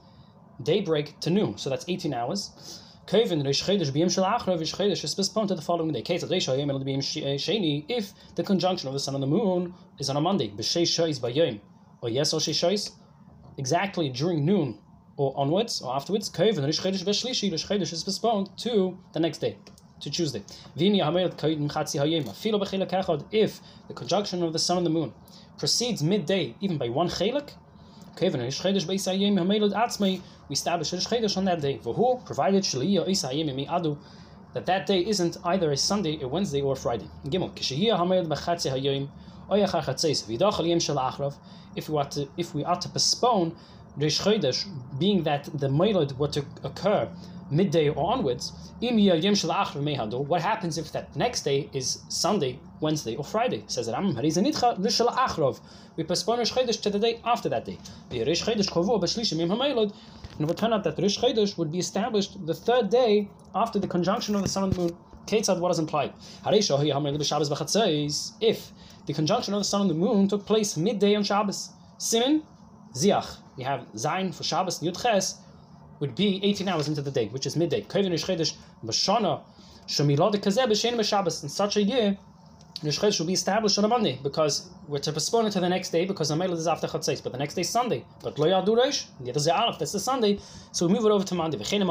daybreak 0.63 1.19
to 1.21 1.29
noon, 1.29 1.57
so 1.57 1.69
that's 1.69 1.85
18 1.87 2.13
hours. 2.13 2.81
Kevin 3.07 3.41
Rish 3.41 3.63
Chedesh 3.63 3.91
B'Yem 3.91 4.11
Shel 4.11 4.25
Achra 4.25 4.59
Rish 4.59 4.73
Chedesh 4.73 5.03
is 5.03 5.15
postponed 5.15 5.47
to 5.47 5.55
the 5.55 5.61
following 5.61 5.93
day. 5.93 6.01
Kate 6.01 6.23
Rish 6.23 6.47
Hayom 6.47 6.69
El 6.69 6.79
B'Yem 6.81 6.97
eh, 6.97 7.37
Sheni 7.37 7.85
if 7.87 8.11
the 8.35 8.43
conjunction 8.43 8.89
of 8.89 8.93
the 8.93 8.99
sun 8.99 9.15
and 9.15 9.23
the 9.23 9.27
moon 9.27 9.73
is 9.97 10.09
on 10.09 10.17
a 10.17 10.21
Monday. 10.21 10.49
B'Shei 10.49 10.83
Shois 10.83 11.17
B'Yom 11.17 11.61
or 12.01 12.09
yes 12.09 12.33
or 12.33 12.41
Shei 12.41 12.77
exactly 13.57 14.09
during 14.09 14.43
noon 14.43 14.77
or 15.17 15.33
onwards 15.35 15.81
or 15.81 15.93
afterwards, 15.95 16.29
Koven 16.29 16.65
Rish 16.65 16.79
Chedesh 16.79 17.03
Veshlishi, 17.03 17.51
Rish 17.51 17.65
Chedesh 17.67 17.91
is 17.91 18.03
postponed 18.03 18.49
to 18.57 18.97
the 19.13 19.19
next 19.19 19.39
day, 19.39 19.57
to 19.99 20.09
Tuesday. 20.09 20.43
If 20.75 20.79
the 23.87 23.93
conjunction 23.93 24.43
of 24.43 24.53
the 24.53 24.59
sun 24.59 24.77
and 24.77 24.85
the 24.85 24.89
moon 24.91 25.13
proceeds 25.57 26.03
midday, 26.03 26.55
even 26.61 26.77
by 26.77 26.89
one 26.89 27.09
Chelak, 27.09 27.49
Koven 28.15 28.41
Rish 28.41 28.61
Chedesh 28.61 28.85
Beis 28.85 29.07
Hayem 29.11 29.35
Hamayot 29.37 29.73
Atzmei, 29.73 30.21
we 30.47 30.53
establish 30.53 30.93
Rish 30.93 31.07
Chedesh 31.07 31.35
on 31.35 31.45
that 31.45 31.61
day. 31.61 31.79
V'hu, 31.79 32.23
provided 32.25 32.63
Shliya 32.63 33.07
Is 33.09 33.23
Hayem 33.23 33.53
Mi 33.55 33.65
Adu, 33.65 33.97
that 34.53 34.65
that 34.67 34.85
day 34.85 34.99
isn't 35.05 35.37
either 35.43 35.71
a 35.71 35.77
Sunday, 35.77 36.21
a 36.21 36.27
Wednesday, 36.27 36.61
or 36.61 36.73
a 36.73 36.75
Friday. 36.75 37.09
Gimel, 37.25 37.51
Kishiyah 37.53 37.97
Hamayot 37.97 38.27
Bechatzi 38.27 38.71
Achrav, 39.49 41.35
if 41.75 41.89
we 41.89 41.97
are 41.97 42.09
to, 42.09 42.27
if 42.37 42.53
we 42.53 42.63
are 42.65 42.77
to 42.77 42.89
postpone 42.89 43.55
Rish 43.97 44.21
Chodesh, 44.21 44.65
being 44.99 45.23
that 45.23 45.45
the 45.45 45.67
Moilad 45.67 46.15
were 46.17 46.27
to 46.27 46.45
occur 46.63 47.09
midday 47.49 47.89
or 47.89 48.11
onwards, 48.13 48.51
what 48.79 50.41
happens 50.41 50.77
if 50.77 50.91
that 50.91 51.15
next 51.15 51.41
day 51.41 51.67
is 51.73 52.03
Sunday, 52.07 52.59
Wednesday, 52.79 53.15
or 53.15 53.23
Friday? 53.23 53.63
Says 53.65 53.89
Ram, 53.89 54.15
we 54.15 54.21
postpone 56.03 56.37
Rish 56.37 56.53
Chodesh 56.53 56.79
to 56.83 56.91
the 56.91 56.99
day 56.99 57.19
after 57.25 57.49
that 57.49 57.65
day. 57.65 57.79
And 58.11 58.27
it 60.41 60.47
would 60.47 60.57
turn 60.57 60.73
out 60.73 60.83
that 60.83 60.97
Rish 60.99 61.17
Chodesh 61.17 61.57
would 61.57 61.71
be 61.71 61.79
established 61.79 62.45
the 62.45 62.53
third 62.53 62.91
day 62.91 63.27
after 63.55 63.79
the 63.79 63.87
conjunction 63.87 64.35
of 64.35 64.43
the 64.43 64.49
sun 64.49 64.65
and 64.65 64.73
the 64.73 64.79
moon. 64.81 64.95
Ketzad, 65.25 65.59
what 65.59 65.71
is 65.71 65.79
implied? 65.79 66.13
If 68.41 68.71
the 69.07 69.13
conjunction 69.13 69.53
of 69.55 69.59
the 69.59 69.63
sun 69.63 69.81
and 69.81 69.89
the 69.89 69.95
moon 69.95 70.27
took 70.27 70.45
place 70.45 70.77
midday 70.77 71.15
on 71.15 71.23
Shabbos, 71.23 71.69
Simin, 71.97 72.43
Ziach, 72.93 73.37
we 73.57 73.63
have 73.63 73.81
Zayin 73.93 74.33
for 74.33 74.43
Shabbos 74.43 74.81
and 74.81 74.93
Yud 74.93 75.35
would 75.99 76.15
be 76.15 76.39
18 76.43 76.67
hours 76.67 76.87
into 76.87 77.01
the 77.01 77.11
day, 77.11 77.27
which 77.29 77.47
is 77.47 77.55
midday. 77.55 77.81
Kevin 77.81 78.11
Rish 78.11 78.25
Chedesh 78.25 78.53
Bashana 78.85 79.41
Shemilad 79.87 80.35
Kazeh 80.35 80.67
B'Shein 80.67 81.03
Shabbos. 81.03 81.41
In 81.41 81.49
such 81.49 81.75
a 81.75 81.81
year, 81.81 82.17
Rish 82.83 82.99
Chedesh 82.99 83.19
will 83.19 83.25
be 83.25 83.33
established 83.33 83.77
on 83.79 83.85
a 83.85 83.87
Monday 83.87 84.19
because 84.21 84.69
we're 84.87 84.99
to 84.99 85.11
postpone 85.11 85.47
it 85.47 85.51
to 85.51 85.59
the 85.59 85.67
next 85.67 85.89
day 85.89 86.05
because 86.05 86.29
the 86.29 86.35
Amelad 86.35 86.57
is 86.57 86.67
after 86.67 86.85
Chatzais, 86.85 87.23
but 87.23 87.31
the 87.31 87.37
next 87.37 87.55
day 87.55 87.61
is 87.61 87.69
Sunday. 87.69 88.05
But 88.21 88.37
Lo 88.37 88.45
Yadu 88.45 88.77
Reish, 88.77 89.05
the 89.19 89.31
other 89.31 89.51
Aleph, 89.51 89.79
that's 89.79 89.93
the 89.93 89.99
Sunday, 89.99 90.39
so 90.71 90.85
we 90.85 90.93
move 90.93 91.03
it 91.05 91.11
over 91.11 91.23
to 91.23 91.33
Monday. 91.33 91.57
So 91.63 91.73
too, 91.73 91.89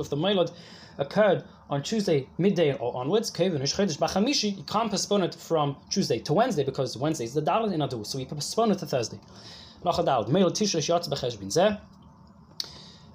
if 0.00 0.08
the 0.08 0.16
Melad 0.16 0.52
occurred 0.98 1.42
on 1.68 1.82
Tuesday 1.82 2.28
midday 2.38 2.74
or 2.74 2.96
onwards, 2.96 3.28
Kevin 3.30 3.60
Rish 3.60 3.74
Chedesh 3.74 3.98
B'Chamishi, 3.98 4.56
you 4.56 4.62
can't 4.62 4.88
postpone 4.90 5.22
it 5.22 5.34
from 5.34 5.76
Tuesday 5.90 6.20
to 6.20 6.32
Wednesday 6.32 6.62
because 6.62 6.96
Wednesday 6.96 7.24
is 7.24 7.34
the 7.34 7.42
Dalit 7.42 7.72
in 7.72 7.80
Adu, 7.80 8.06
so 8.06 8.18
we 8.18 8.24
postpone 8.24 8.70
it 8.70 8.78
to 8.78 8.86
Thursday. 8.86 9.18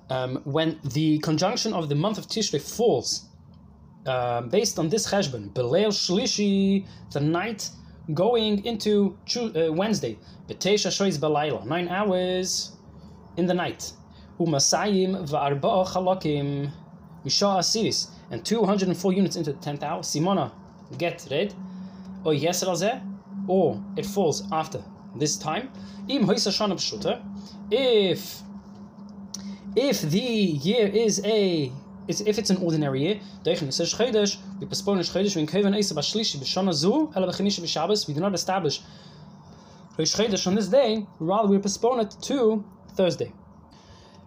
Um, 0.09 0.41
when 0.43 0.79
the 0.83 1.19
conjunction 1.19 1.73
of 1.73 1.87
the 1.87 1.95
month 1.95 2.17
of 2.17 2.27
Tishrei 2.27 2.59
falls, 2.59 3.29
um, 4.05 4.49
based 4.49 4.79
on 4.79 4.89
this 4.89 5.11
cheshbon, 5.11 5.53
Beleil 5.53 5.91
Shlishi, 5.91 6.85
the 7.11 7.19
night 7.19 7.69
going 8.13 8.65
into 8.65 9.17
uh, 9.37 9.71
Wednesday, 9.71 10.17
Betesha 10.47 10.89
Shoiz 10.89 11.17
Belayla, 11.17 11.65
nine 11.65 11.87
hours 11.87 12.71
in 13.37 13.45
the 13.45 13.53
night, 13.53 13.93
Umasayim 14.39 15.27
v'arba 15.29 15.87
chalakim, 15.87 16.71
Misha 17.23 17.45
Asiris, 17.45 18.09
and 18.31 18.43
204 18.43 19.13
units 19.13 19.35
into 19.35 19.53
the 19.53 19.59
10th 19.59 19.83
hour, 19.83 20.01
Simona, 20.01 20.51
get 20.97 21.27
red, 21.29 21.53
or 22.23 22.33
Yesrazeh, 22.33 23.07
or 23.47 23.81
it 23.97 24.05
falls 24.05 24.51
after 24.51 24.83
this 25.15 25.37
time, 25.37 25.69
if 26.07 26.23
if 29.75 30.01
the 30.01 30.19
year 30.19 30.87
is 30.87 31.21
a 31.23 31.71
it's, 32.11 32.21
if 32.21 32.37
it's 32.37 32.49
an 32.51 32.57
ordinary 32.57 33.01
year, 33.01 33.19
we 33.45 33.55
postpone 33.55 34.99
Chodesh 34.99 35.35
when 35.35 35.47
Kevin 35.47 35.73
Esa 35.73 35.95
Bashlishi 35.95 36.37
B'Shana 36.37 36.73
Zu 36.73 37.11
Ela 37.15 37.27
B'Chemishi 37.27 37.61
B'Shabbos. 37.61 38.07
We 38.07 38.13
do 38.13 38.19
not 38.19 38.35
establish 38.35 38.81
Rosh 39.97 40.13
Chodesh 40.15 40.45
on 40.45 40.55
this 40.55 40.67
day. 40.67 41.05
Rather, 41.19 41.47
we 41.47 41.57
postpone 41.57 42.01
it 42.01 42.15
to 42.21 42.63
Thursday. 42.95 43.31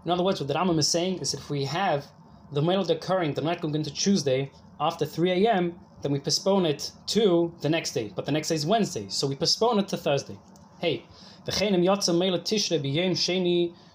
In 0.04 0.10
other 0.10 0.24
words, 0.24 0.40
what 0.40 0.48
the 0.48 0.54
Rambam 0.54 0.78
is 0.78 0.88
saying 0.88 1.18
is 1.18 1.32
that 1.32 1.40
if 1.40 1.48
we 1.48 1.64
have 1.64 2.06
the 2.52 2.60
melod 2.60 2.90
occurring 2.90 3.34
the 3.34 3.40
night 3.40 3.60
going 3.60 3.74
into 3.74 3.92
Tuesday 3.92 4.50
after 4.80 5.06
3 5.06 5.46
a.m., 5.46 5.78
then 6.02 6.12
we 6.12 6.20
postpone 6.20 6.66
it 6.66 6.92
to 7.06 7.54
the 7.62 7.68
next 7.68 7.92
day. 7.92 8.12
But 8.14 8.26
the 8.26 8.32
next 8.32 8.48
day 8.48 8.56
is 8.56 8.66
Wednesday, 8.66 9.06
so 9.08 9.26
we 9.26 9.36
postpone 9.36 9.78
it 9.78 9.88
to 9.88 9.96
Thursday. 9.96 10.36
Hey, 10.80 11.06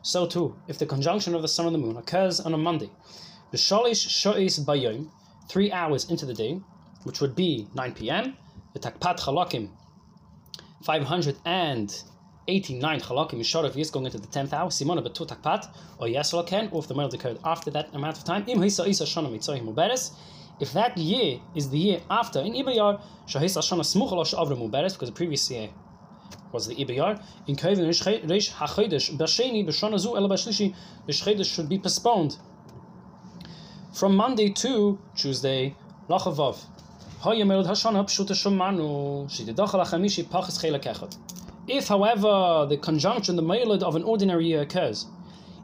so 0.01 0.25
too, 0.27 0.55
if 0.67 0.77
the 0.77 0.85
conjunction 0.85 1.35
of 1.35 1.41
the 1.41 1.47
sun 1.47 1.65
and 1.65 1.75
the 1.75 1.79
moon 1.79 1.97
occurs 1.97 2.39
on 2.39 2.53
a 2.53 2.57
Monday, 2.57 2.89
b'shalish 3.53 4.07
sho'is 4.07 4.59
bayom, 4.65 5.09
three 5.47 5.71
hours 5.71 6.09
into 6.09 6.25
the 6.25 6.33
day, 6.33 6.59
which 7.03 7.21
would 7.21 7.35
be 7.35 7.67
9 7.73 7.93
p.m., 7.93 8.35
v'takpat 8.75 9.19
chalakim, 9.19 9.69
589 10.83 12.99
chalakim 12.99 13.39
yishorav 13.39 13.77
is 13.77 13.91
going 13.91 14.05
into 14.05 14.17
the 14.17 14.27
10th 14.27 14.53
hour, 14.53 14.69
simona 14.69 15.05
betu 15.05 15.27
takpat, 15.27 15.67
or 15.97 16.07
yasol 16.07 16.71
or 16.71 16.79
if 16.79 16.87
the 16.87 16.95
male 16.95 17.13
occurred 17.13 17.37
after 17.43 17.69
that 17.71 17.93
amount 17.93 18.17
of 18.17 18.23
time, 18.23 18.45
im 18.47 18.59
hisa 18.59 18.87
isa 18.87 19.03
shana 19.03 19.29
mitzohim 19.29 19.73
uberes, 19.73 20.11
if 20.59 20.73
that 20.73 20.97
year 20.97 21.39
is 21.55 21.69
the 21.69 21.77
year 21.77 22.01
after, 22.09 22.41
in 22.41 22.53
Ibayar, 22.53 23.01
Shahisa 23.27 23.61
Shana 23.61 23.81
Smuchal 23.81 24.25
Avra 24.35 24.57
Muberes, 24.57 24.93
because 24.93 25.09
the 25.09 25.15
previous 25.15 25.49
year 25.49 25.69
was 26.51 26.67
the 26.67 26.75
Ibiyar. 26.75 27.23
In 27.47 27.55
Kevin 27.55 27.87
Rish 27.87 28.01
HaChodesh 28.01 29.17
Basheni 29.17 29.65
B'Shana 29.65 29.97
Zu 29.97 30.17
Ela 30.17 30.27
Bashlishi 30.27 30.75
Rish 31.07 31.23
Chodesh 31.23 31.53
should 31.53 31.69
be 31.69 31.79
postponed 31.79 32.37
from 33.99 34.15
Monday 34.15 34.47
to 34.47 34.97
Tuesday. 35.13 35.75
Lachavav. 36.07 36.57
If, 41.67 41.87
however, 41.89 42.65
the 42.69 42.77
conjunction, 42.77 43.35
the 43.35 43.41
melod 43.41 43.83
of 43.83 43.97
an 43.97 44.03
ordinary 44.03 44.45
year 44.45 44.61
occurs, 44.61 45.05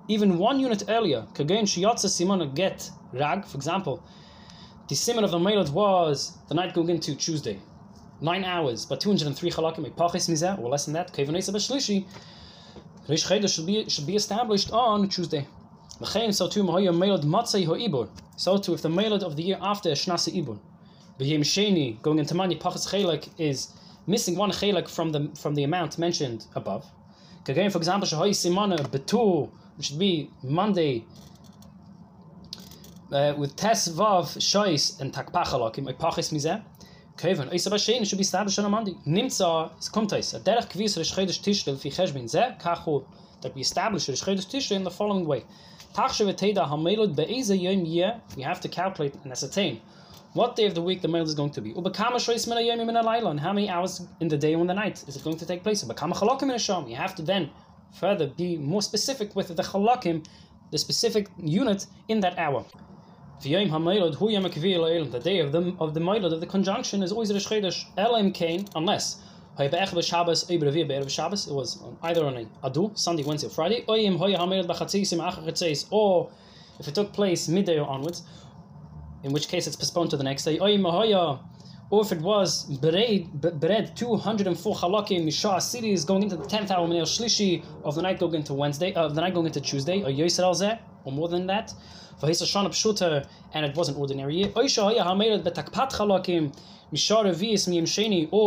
even 0.10 0.38
one 0.38 0.60
unit 0.60 0.84
earlier, 0.90 1.26
Kagain 1.34 1.64
Shiyatza 1.64 2.08
Simona 2.08 2.54
get 2.54 2.92
Rag, 3.14 3.46
for 3.46 3.56
example, 3.56 4.04
the 4.90 4.96
simon 4.96 5.24
of 5.24 5.32
the 5.32 5.40
Mailad 5.40 5.70
was 5.70 6.38
the 6.50 6.56
night 6.56 6.74
going 6.74 6.90
into 6.90 7.16
Tuesday. 7.16 7.62
Nine 8.20 8.44
hours, 8.44 8.86
but 8.86 9.00
203 9.00 9.50
chalakim, 9.50 9.90
pachis 9.96 10.30
mizeh, 10.30 10.60
or 10.60 10.68
less 10.68 10.84
than 10.84 10.94
that, 10.96 11.14
kevin 11.14 11.36
Eisa 11.36 11.54
Bashlishi, 11.56 12.06
Rish 13.08 13.26
Chedesh 13.26 13.90
should 13.90 14.06
be 14.06 14.16
established 14.18 14.72
on 14.72 15.08
Tuesday. 15.08 15.48
L'chein, 16.00 16.34
so 16.34 16.48
too, 16.48 16.64
Mahoya 16.64 16.94
Mailad 16.94 17.24
Matzei 17.24 17.66
Ho'ibur. 17.66 18.10
So 18.36 18.58
too, 18.58 18.74
if 18.74 18.82
the 18.82 18.90
Mailad 18.90 19.24
of 19.24 19.36
the 19.36 19.44
year 19.44 19.58
after 19.62 19.90
Shnasa 19.92 20.34
Ibur, 20.36 20.60
B'yem 21.20 21.40
Sheni, 21.40 22.02
going 22.02 22.20
into 22.20 22.36
Mani, 22.36 22.58
pachis 22.58 22.88
chelak, 22.90 23.30
is 23.38 23.70
missing 24.06 24.36
one 24.36 24.52
chelak 24.52 24.90
from 24.90 25.12
the, 25.12 25.32
from 25.40 25.56
the 25.56 25.64
amount 25.64 25.98
mentioned 25.98 26.46
above. 26.56 26.86
Again, 27.48 27.70
for 27.70 27.78
example, 27.78 28.08
Shahoy 28.08 28.32
Simana 28.32 28.78
Betur, 28.78 29.50
which 29.78 29.88
should 29.88 30.00
be 30.00 30.30
Monday, 30.44 31.06
uh, 33.12 33.34
with 33.38 33.56
Tes 33.56 33.88
Vav 33.88 34.38
Shois 34.38 35.00
and 35.00 35.14
Takpachalakim, 35.14 35.94
Ipachis 35.94 36.34
Mizeh. 36.34 36.62
Kevin, 37.18 37.54
Isa 37.54 37.70
Bashin 37.70 38.06
should 38.06 38.18
be 38.18 38.24
established 38.24 38.60
on 38.60 38.66
a 38.66 38.70
Monday. 38.70 38.96
Nimtza 39.08 39.80
is 39.80 39.88
Kumtais, 39.88 40.34
a 40.34 40.40
Derech 40.42 40.70
Kvis 40.70 40.98
Rish 40.98 41.14
Chedesh 41.14 41.40
Tishrei 41.40 41.80
Fi 41.80 41.90
Cheshbin 41.90 42.26
Zeh, 42.26 42.60
Kachu, 42.60 43.06
that 43.42 43.56
we 43.56 43.62
establish 43.62 44.08
Chedesh 44.08 44.46
Tishrei 44.48 44.76
in 44.76 44.84
the 44.84 44.92
following 44.92 45.26
way. 45.26 45.46
We 45.98 46.04
have 46.04 46.18
to 48.62 48.68
calculate 48.68 49.16
and 49.24 49.32
ascertain 49.32 49.80
what 50.34 50.58
day 50.58 50.66
of 50.66 50.76
the 50.76 50.82
week 50.82 51.02
the 51.02 51.08
melod 51.08 51.24
is 51.24 51.36
going 51.36 51.52
to 51.52 51.62
be. 51.62 51.72
And 51.72 53.40
how 53.40 53.54
many 53.54 53.70
hours 53.70 54.02
in 54.20 54.28
the 54.28 54.38
day 54.38 54.52
and 54.54 54.70
the 54.70 54.74
night 54.74 55.06
is 55.08 55.16
it 55.16 55.24
going 55.24 55.38
to 55.38 55.46
take 55.46 55.64
place? 55.64 55.84
You 55.84 56.96
have 56.96 57.16
to 57.16 57.22
then 57.22 57.50
further 57.98 58.28
be 58.28 58.58
more 58.58 58.82
specific 58.82 59.38
with 59.38 59.56
the 59.56 59.64
Chalakim, 59.64 60.26
the 60.72 60.78
specific 60.78 61.30
unit 61.38 61.88
in 62.10 62.20
that 62.20 62.38
hour. 62.38 62.66
The 63.42 63.56
day 65.24 65.40
of 65.40 65.54
the 65.54 65.74
of 65.80 65.94
the 65.94 66.02
of 66.34 66.42
the 66.42 66.48
conjunction 66.48 67.04
is 67.04 67.14
always 67.14 67.32
Rosh 67.32 67.48
Chodesh 67.48 67.86
Elam 67.98 68.34
Kain 68.34 68.68
unless 68.76 69.22
it 69.58 71.54
was 71.54 71.84
either 72.04 72.26
on 72.26 72.38
a 72.38 72.70
Adu 72.70 72.98
Sunday 72.98 73.24
Wednesday 73.24 73.48
or 73.48 73.52
Friday 73.52 73.84
or 73.88 73.96
chatzeis 73.96 75.86
or 75.92 76.32
if 76.80 76.88
it 76.88 76.96
took 76.96 77.14
place 77.14 77.48
midday 77.48 77.80
or 77.80 77.88
onwards 77.88 78.24
in 79.24 79.32
which 79.32 79.48
case 79.48 79.66
it's 79.66 79.76
postponed 79.76 80.12
to 80.12 80.18
the 80.18 80.24
next 80.24 80.44
day. 80.44 80.60
or 80.60 82.02
if 82.02 82.12
it 82.12 82.20
was 82.20 82.66
bered 82.80 83.30
bered 83.40 83.96
204 83.96 84.76
halakim 84.76 85.24
misha 85.24 85.62
city 85.62 85.92
is 85.92 86.04
going 86.04 86.24
into 86.24 86.36
the 86.36 86.46
10th 86.46 86.72
hour 86.72 86.88
shlishi 86.88 87.64
of 87.84 87.96
the 87.96 88.02
night 88.02 88.20
going 88.20 88.36
into 88.36 88.54
Wednesday 88.54 88.94
of 88.94 89.16
the 89.16 89.22
night 89.22 89.34
going 89.34 89.48
into 89.48 89.62
Tuesday. 89.62 90.04
or 90.04 90.10
yisrael 90.10 90.54
zeh 90.54 90.78
or 91.06 91.12
more 91.12 91.30
than 91.30 91.48
that. 91.48 91.74
Vahisa 92.22 92.44
Shana 92.44 92.70
Pshuta, 92.70 93.28
and 93.54 93.66
it 93.66 93.76
was 93.76 93.90
an 93.90 93.96
ordinary 93.96 94.38
year. 94.38 94.50
Or 94.56 94.64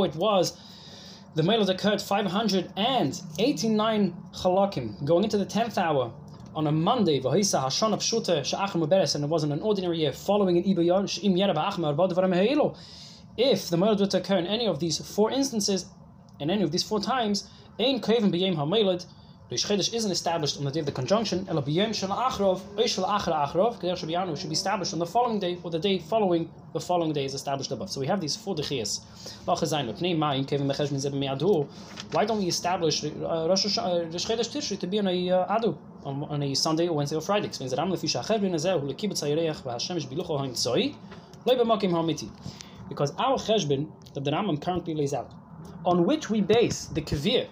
it 0.07 0.17
was 0.17 0.57
the 1.35 1.43
Melod 1.43 1.69
occurred 1.69 2.01
589 2.01 4.17
Chalakim, 4.33 5.05
going 5.05 5.25
into 5.25 5.37
the 5.39 5.47
10th 5.47 5.79
hour 5.79 6.13
on 6.55 6.67
a 6.67 6.73
Monday, 6.73 7.21
Vahisa 7.21 7.63
Hashana 7.63 7.99
Pshuta, 7.99 9.15
and 9.15 9.25
it 9.25 9.31
was 9.31 9.45
in 9.45 9.53
an 9.53 9.61
ordinary 9.61 9.99
year 9.99 10.13
following 10.13 10.57
an 10.59 10.65
Ibayon, 10.65 11.05
Sh'im. 11.05 11.37
If 13.37 13.69
the 13.69 13.77
Mailad 13.77 14.01
were 14.01 14.07
to 14.07 14.19
occur 14.19 14.39
in 14.39 14.47
any 14.47 14.67
of 14.67 14.81
these 14.81 14.99
four 14.99 15.31
instances, 15.31 15.85
in 16.41 16.49
any 16.51 16.63
of 16.63 16.73
these 16.73 16.83
four 16.83 17.01
times, 17.01 17.49
Ein 17.79 18.01
Kevin 18.01 18.33
B'Yem 18.33 18.57
HaMelod, 18.57 19.05
Rish 19.51 19.65
Chedesh 19.65 19.95
isn't 19.95 20.11
established 20.11 20.59
on 20.59 20.65
the 20.65 20.71
day 20.71 20.81
of 20.81 20.85
the 20.85 20.93
conjunction. 20.93 21.47
Ela 21.49 21.65
should 22.05 22.15
be 24.51 24.53
established 24.53 24.93
on 24.93 24.99
the 24.99 25.07
following 25.07 25.39
day, 25.39 25.57
or 25.63 25.71
the 25.71 25.79
day 25.79 25.99
following 26.01 26.51
the 26.75 26.81
following 26.81 27.15
day 27.15 27.25
is 27.25 27.33
established 27.33 27.71
above. 27.73 27.89
So 27.91 27.99
we 27.99 28.07
have 28.09 28.21
these 28.21 28.37
four 28.37 28.55
dechias. 28.55 29.01
Why 32.13 32.25
don't 32.27 32.39
we 32.39 32.47
establish 32.47 33.05
uh, 33.05 33.09
Rosh 33.09 33.79
Chodesh 33.79 34.51
Tishri 34.53 34.79
to 34.81 34.87
be 34.87 34.99
on 34.99 35.09
a 35.09 35.31
uh, 35.31 35.59
adu 35.59 35.79
on, 36.05 36.43
a 36.43 36.55
Sunday 36.55 36.89
or 36.89 36.97
Wednesday 36.97 37.17
or 37.17 37.23
Friday? 37.23 37.47
Explains 37.47 37.71
that 37.71 37.81
Am 37.81 37.91
lefi 37.91 38.07
shacher 38.07 38.39
bin 38.39 38.53
azeh 38.53 38.79
lekibetz 38.83 39.23
b'makim. 41.47 42.31
Because 42.91 43.13
our 43.17 43.39
cheshbon 43.39 43.91
that 44.13 44.25
the 44.25 44.31
Rambam 44.31 44.61
currently 44.61 44.95
lays 44.95 45.15
out, 45.15 45.33
on 45.87 46.05
which 46.05 46.29
we 46.29 46.43
base 46.43 46.85
the 46.87 47.01
kavir 47.01 47.49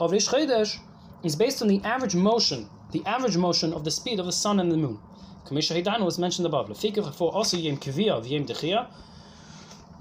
of 0.00 0.10
Rish 0.10 0.26
Chodesh 0.26 0.80
is 1.22 1.36
based 1.36 1.62
on 1.62 1.68
the 1.68 1.80
average 1.84 2.14
motion, 2.14 2.68
the 2.92 3.02
average 3.06 3.36
motion 3.36 3.72
of 3.72 3.84
the 3.84 3.90
speed 3.90 4.20
of 4.20 4.26
the 4.26 4.32
sun 4.32 4.60
and 4.60 4.70
the 4.70 4.76
moon. 4.76 4.98
Kamisha 5.46 5.80
Hidan 5.80 6.04
was 6.04 6.18
mentioned 6.18 6.46
above. 6.46 6.66
For 7.16 7.32
also 7.32 7.56
Yem 7.56 7.78
Kivia 7.78 8.20
Yem 8.22 8.46
Dechia, 8.46 8.88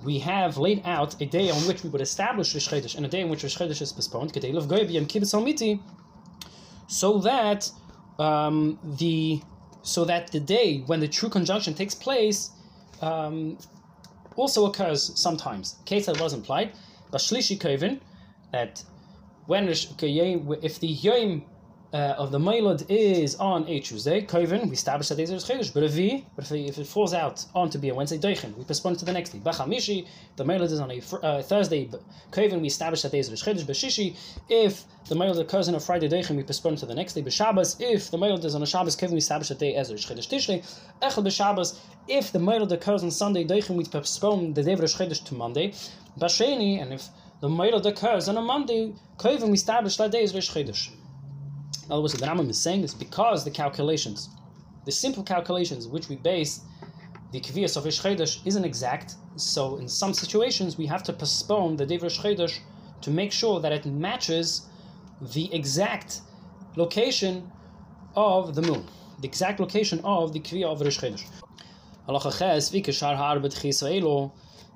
we 0.04 0.19
have 0.19 0.58
laid 0.58 0.82
out 0.86 1.19
a 1.21 1.25
day 1.25 1.49
on 1.49 1.58
which 1.67 1.84
we 1.84 1.89
would 1.89 2.01
establish 2.01 2.54
Rish 2.54 2.67
Chedesh 2.69 2.95
and 2.95 3.06
a 3.06 3.10
day 3.10 3.23
on 3.23 3.30
which 3.30 3.43
Rish 3.43 3.60
is 3.60 3.91
postponed, 3.91 4.32
so 6.88 7.17
that 7.19 7.71
um, 8.19 8.80
the 8.97 9.41
so 9.82 10.06
that 10.06 10.32
the 10.32 10.39
day 10.39 10.84
when 10.86 10.99
the 10.99 11.08
true 11.08 11.30
conjunction 11.30 11.73
takes 11.73 11.95
place 11.95 12.51
um, 13.01 13.58
also 14.36 14.65
occurs 14.65 15.12
sometimes. 15.19 15.75
Case 15.86 16.08
that 16.08 16.19
was 16.19 16.34
implied, 16.34 16.71
Bashlishi 17.12 17.58
Kovin, 17.58 17.99
that 18.51 18.84
when 19.45 19.67
if 19.67 20.79
the 20.79 20.88
yom 20.88 21.43
uh, 21.93 22.13
of 22.17 22.29
the 22.31 22.39
Mailad 22.39 22.86
is 22.89 23.36
on 23.36 23.65
a 23.69 23.79
Tuesday, 23.79 24.21
Koven, 24.21 24.65
we 24.65 24.73
establish 24.73 25.08
that 25.08 25.15
days 25.15 25.31
are 25.31 25.36
Chedesh. 25.36 25.73
But 25.73 25.84
if, 25.84 26.51
if 26.51 26.77
it 26.77 26.88
falls 26.88 27.13
out 27.13 27.45
on 27.55 27.69
to 27.69 27.77
be 27.77 27.88
a 27.88 27.95
Wednesday, 27.95 28.17
Deichen, 28.17 28.53
we 28.58 28.65
postpone 28.65 28.93
it 28.93 28.99
to 28.99 29.05
the 29.05 29.13
next 29.13 29.29
day. 29.29 29.39
Bachamishi, 29.39 30.05
the 30.36 30.43
Mailad 30.43 30.71
is 30.71 30.79
on 30.81 30.91
a 30.91 30.97
uh, 31.25 31.41
Thursday, 31.41 31.89
Koven, 32.31 32.60
we 32.60 32.67
establish 32.67 33.01
that 33.03 33.13
days 33.13 33.29
are 33.29 33.36
Chedesh. 33.36 33.63
Beshishi, 33.63 34.17
if 34.49 34.84
the 35.08 35.15
Mailad 35.15 35.39
occurs 35.39 35.69
on 35.69 35.75
a 35.75 35.79
Friday, 35.79 36.10
Deichen, 36.10 36.36
we 36.36 36.43
postpone 36.43 36.73
it 36.73 36.77
to 36.79 36.86
the 36.86 36.95
next 36.95 37.13
day. 37.13 37.21
Beshabbos, 37.21 37.77
if 37.79 38.12
the 38.12 38.17
Mailad 38.17 38.43
is 38.43 38.55
on 38.55 38.63
a 38.63 38.65
Shabbos, 38.65 38.97
Koven, 38.97 39.12
we 39.12 39.17
establish 39.19 39.47
that 39.47 39.60
day 39.60 39.75
as 39.75 39.89
Chedesh 39.89 40.27
Tishrei. 40.27 40.65
Echel 41.01 41.23
Beshabbos, 41.23 41.79
if 42.10 42.31
the 42.34 42.39
Mailad 42.39 42.71
occurs 42.73 43.03
on 43.03 43.12
Sunday, 43.12 43.45
Deichen, 43.45 43.77
we 43.77 43.86
postpone 43.86 44.53
the 44.53 44.63
day 44.63 44.73
of 44.73 44.79
Chedesh 44.79 45.23
to 45.23 45.34
Monday. 45.34 45.73
Basheni, 46.19 46.81
and 46.81 46.93
if 46.93 47.08
the 47.41 47.50
Mailad 47.50 47.86
occurs 47.86 48.30
on 48.30 48.38
a 48.38 48.41
Monday, 48.41 48.93
Koven, 49.17 49.48
we 49.48 49.54
establish 49.54 49.98
that 49.98 50.12
day 50.12 50.24
is 50.24 50.34
Rish 50.34 50.52
Chedesh. 50.52 50.89
In 51.86 51.91
other 51.91 52.02
words, 52.02 52.13
the 52.13 52.26
Rambam 52.26 52.50
is 52.50 52.62
saying 52.62 52.84
is 52.84 52.93
because 52.93 53.43
the 53.43 53.52
calculations, 53.52 54.30
the 54.86 54.91
simple 54.91 55.21
calculations 55.21 55.88
which 55.88 56.08
we 56.08 56.15
base 56.15 56.62
the 57.32 57.41
Kviyas 57.41 57.76
of 57.76 57.84
Rish 57.84 58.02
Chedesh 58.02 58.39
isn't 58.45 58.63
exact, 58.63 59.15
so 59.36 59.76
in 59.78 59.89
some 59.89 60.13
situations 60.13 60.78
we 60.78 60.86
have 60.86 61.04
to 61.04 61.13
postpone 61.13 61.76
the 61.76 61.86
day 61.86 61.95
of 61.95 62.04
Rish 62.04 62.19
Chedesh 62.19 62.60
to 63.02 63.12
make 63.12 63.32
sure 63.34 63.60
that 63.60 63.74
it 63.74 63.86
matches 63.86 64.67
the 65.34 65.54
exact 65.54 66.21
location 66.78 67.52
of 68.15 68.56
the 68.56 68.62
moon, 68.62 68.86
the 69.19 69.28
exact 69.28 69.60
location 69.60 70.00
of 70.06 70.32
the 70.32 70.39
Kviyah 70.39 70.71
of 70.71 70.80
Rish 70.80 71.00
Chedesh. 71.00 71.26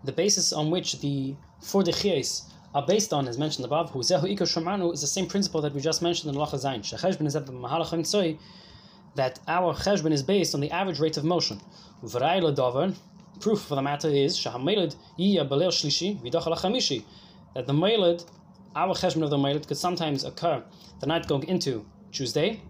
The 0.04 0.12
basis 0.12 0.54
on 0.54 0.72
which 0.72 1.00
the 1.02 1.36
four 1.62 1.84
the 1.84 1.92
Chiyas 1.92 2.52
are 2.74 2.86
based 2.86 3.12
on, 3.14 3.28
as 3.28 3.38
mentioned 3.38 3.66
above, 3.66 3.92
who 3.92 4.00
Zehu 4.00 4.30
Ika 4.30 4.44
Shomanu 4.44 4.94
is 4.94 5.02
the 5.02 5.08
same 5.08 5.26
principle 5.26 5.62
that 5.62 5.74
we 5.74 5.82
just 5.82 6.02
mentioned 6.02 6.34
in 6.34 6.40
Lacha 6.40 6.56
Zayin. 6.56 6.82
Is 6.82 7.36
that 9.16 9.40
our 9.48 9.74
cheshbon 9.74 10.12
is 10.12 10.24
based 10.24 10.54
on 10.54 10.62
the 10.62 10.72
average 10.72 11.00
rate 11.00 11.18
of 11.18 11.24
motion. 11.24 11.60
Proof 13.40 13.62
for 13.62 13.76
the 13.76 13.82
matter 13.82 14.10
is 14.10 14.44
that 14.44 14.54
the 17.68 17.74
Melid, 17.74 18.26
our 18.76 18.94
cheshbon 18.94 19.24
of 19.24 19.30
the 19.30 19.38
Melid, 19.38 19.68
could 19.68 19.78
sometimes 19.78 20.24
occur 20.24 20.64
the 21.00 21.08
night 21.08 21.28
going 21.28 21.44
into 21.44 21.86
Tuesday, 22.12 22.62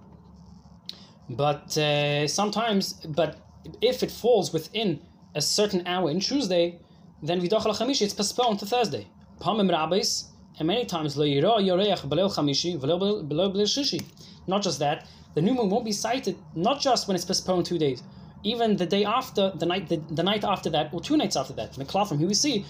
but 1.30 1.78
uh, 1.78 2.28
sometimes, 2.28 2.94
but 2.94 3.38
if 3.82 4.02
it 4.04 4.12
falls 4.12 4.52
within 4.54 5.02
a 5.36 5.42
certain 5.42 5.86
hour 5.86 6.10
in 6.10 6.20
Tuesday, 6.20 6.80
then 7.22 7.42
Vidachal 7.42 7.76
Chamishi 7.76 8.04
it's 8.04 8.14
postponed 8.14 8.60
to 8.60 8.66
Thursday. 8.66 9.08
Pamim 9.40 9.70
rabbis, 9.70 10.30
and 10.58 10.68
many 10.68 10.86
times 10.86 11.18
lo 11.18 11.26
yira 11.26 11.60
yoreach 11.60 12.08
below 12.10 12.28
chamishi 12.28 12.80
below 12.80 13.24
below 13.24 13.52
shishi. 13.52 14.04
Not 14.48 14.62
just 14.64 14.80
that, 14.80 15.08
the 15.36 15.42
new 15.42 15.54
moon 15.54 15.70
won't 15.70 15.86
be 15.86 15.92
sighted 15.92 16.38
not 16.56 16.82
just 16.82 17.08
when 17.08 17.16
it's 17.16 17.26
postponed 17.26 17.66
two 17.66 17.78
days, 17.78 18.04
even 18.44 18.78
the 18.78 18.86
day 18.86 19.06
after, 19.06 19.52
the 19.56 19.66
night, 19.66 19.88
the, 19.90 19.98
the 20.12 20.24
night 20.24 20.44
after 20.44 20.70
that, 20.70 20.94
or 20.94 21.02
two 21.02 21.18
nights 21.18 21.36
after 21.36 21.54
that. 21.54 21.76
from 21.76 22.18
here 22.20 22.28
we 22.28 22.34
see 22.34 22.66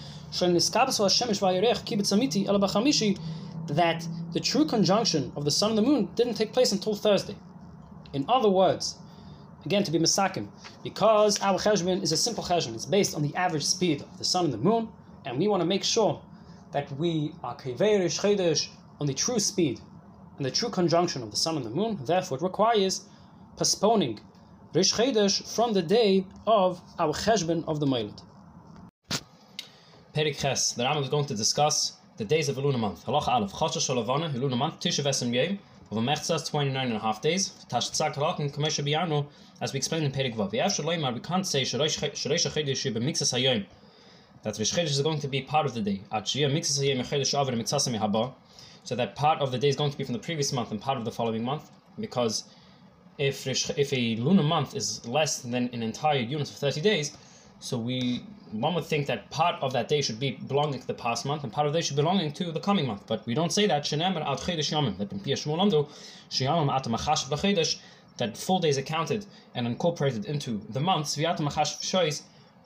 that 3.68 4.06
the 4.32 4.40
true 4.40 4.64
conjunction 4.64 5.32
of 5.36 5.44
the 5.44 5.50
sun 5.50 5.70
and 5.70 5.78
the 5.78 5.82
moon 5.82 6.08
didn't 6.16 6.34
take 6.34 6.52
place 6.52 6.72
until 6.72 6.94
Thursday. 6.94 7.36
In 8.12 8.24
other 8.28 8.50
words, 8.50 8.96
again 9.64 9.84
to 9.84 9.90
be 9.90 9.98
misakim, 9.98 10.48
because 10.82 11.40
our 11.40 11.58
cheshbon 11.58 12.02
is 12.02 12.12
a 12.12 12.16
simple 12.16 12.44
cheshbon, 12.44 12.74
it's 12.74 12.86
based 12.86 13.14
on 13.14 13.22
the 13.22 13.34
average 13.36 13.64
speed 13.64 14.02
of 14.02 14.18
the 14.18 14.24
sun 14.24 14.44
and 14.44 14.54
the 14.54 14.58
moon, 14.58 14.88
and 15.24 15.38
we 15.38 15.48
want 15.48 15.60
to 15.60 15.66
make 15.66 15.84
sure 15.84 16.20
that 16.72 16.90
we 16.98 17.32
are 17.42 17.56
keverish 17.56 18.20
chedesh 18.20 18.68
on 19.00 19.06
the 19.06 19.14
true 19.14 19.38
speed 19.38 19.80
and 20.36 20.46
the 20.46 20.50
true 20.50 20.70
conjunction 20.70 21.22
of 21.22 21.30
the 21.30 21.36
sun 21.36 21.56
and 21.56 21.66
the 21.66 21.70
moon. 21.70 21.98
Therefore, 22.04 22.38
it 22.38 22.42
requires 22.42 23.02
postponing 23.56 24.18
Rish 24.72 24.94
Chedesh 24.94 25.54
from 25.54 25.72
the 25.72 25.82
day 25.82 26.24
of 26.46 26.80
our 26.98 27.12
Cheshbon 27.12 27.64
of 27.66 27.80
the 27.80 27.86
Moiled. 27.86 28.22
Perik 30.14 30.38
Ches, 30.38 30.72
the 30.72 30.84
Rambam 30.84 31.02
is 31.02 31.08
going 31.08 31.26
to 31.26 31.34
discuss 31.34 31.94
the 32.16 32.24
days 32.24 32.48
of 32.48 32.54
the 32.54 32.60
lunar 32.62 32.78
month. 32.78 33.04
Halach 33.04 33.28
Aleph, 33.28 33.52
Chodesh 33.52 33.84
Shalavana, 33.88 34.32
lunar 34.32 34.56
month, 34.56 34.80
Tisha 34.80 35.04
Vesem 35.04 35.34
Yom, 35.34 35.58
of 35.90 35.96
a 35.96 36.00
Mechzas, 36.00 36.48
29 36.48 36.86
and 36.86 36.96
a 36.96 37.00
half 37.00 37.20
days. 37.20 37.50
Tash 37.68 37.90
Tzak 37.90 38.14
Halach, 38.14 38.38
and 38.38 38.52
Kamesha 38.52 38.84
Biyano, 38.84 39.26
as 39.60 39.72
we 39.72 39.78
explained 39.78 40.04
in 40.04 40.12
Perik 40.12 40.36
Vav. 40.36 40.54
After 40.56 40.84
we 40.84 41.20
can't 41.20 41.46
say 41.46 41.62
Shresh 41.62 41.98
Chedesh 41.98 42.84
Yom 42.84 43.02
Mixas 43.02 43.32
Hayom. 43.34 43.66
That 44.42 44.54
Vishchedesh 44.54 44.84
is 44.84 45.02
going 45.02 45.18
to 45.20 45.28
be 45.28 45.42
part 45.42 45.66
of 45.66 45.74
the 45.74 45.80
day. 45.80 46.02
At 46.12 46.24
Shia 46.24 46.50
Mixas 46.50 46.80
Hayom 46.80 47.00
Chedesh 47.00 47.38
Avar 47.40 47.52
Mixasam 47.52 47.98
Haba. 47.98 48.32
So 48.84 48.94
that 48.96 49.16
part 49.16 49.40
of 49.40 49.52
the 49.52 49.58
day 49.58 49.68
is 49.68 49.76
going 49.76 49.90
to 49.90 49.98
be 49.98 50.04
from 50.04 50.14
the 50.14 50.20
previous 50.20 50.52
month 50.52 50.70
and 50.70 50.80
part 50.80 50.96
of 50.96 51.04
the 51.04 51.10
following 51.10 51.44
month, 51.44 51.70
because 51.98 52.44
if 53.18 53.46
if 53.46 53.92
a 53.92 54.16
lunar 54.16 54.42
month 54.42 54.74
is 54.74 55.06
less 55.06 55.42
than 55.42 55.54
an 55.54 55.82
entire 55.82 56.20
unit 56.20 56.48
of 56.48 56.56
30 56.56 56.80
days, 56.80 57.16
so 57.58 57.76
we 57.76 58.24
one 58.52 58.74
would 58.74 58.84
think 58.84 59.06
that 59.06 59.30
part 59.30 59.62
of 59.62 59.72
that 59.72 59.88
day 59.88 60.02
should 60.02 60.18
be 60.18 60.32
belonging 60.32 60.80
to 60.80 60.86
the 60.86 60.94
past 60.94 61.24
month 61.24 61.44
and 61.44 61.52
part 61.52 61.66
of 61.66 61.72
the 61.72 61.78
day 61.78 61.82
should 61.82 61.96
be 61.96 62.02
belonging 62.02 62.32
to 62.32 62.50
the 62.50 62.60
coming 62.60 62.86
month. 62.86 63.06
But 63.06 63.24
we 63.26 63.34
don't 63.34 63.52
say 63.52 63.66
that. 63.66 63.84
That 68.18 68.36
full 68.36 68.58
days 68.58 68.76
are 68.76 68.82
counted 68.82 69.26
and 69.54 69.66
incorporated 69.66 70.24
into 70.26 70.60
the 70.68 70.80
months. 70.80 71.16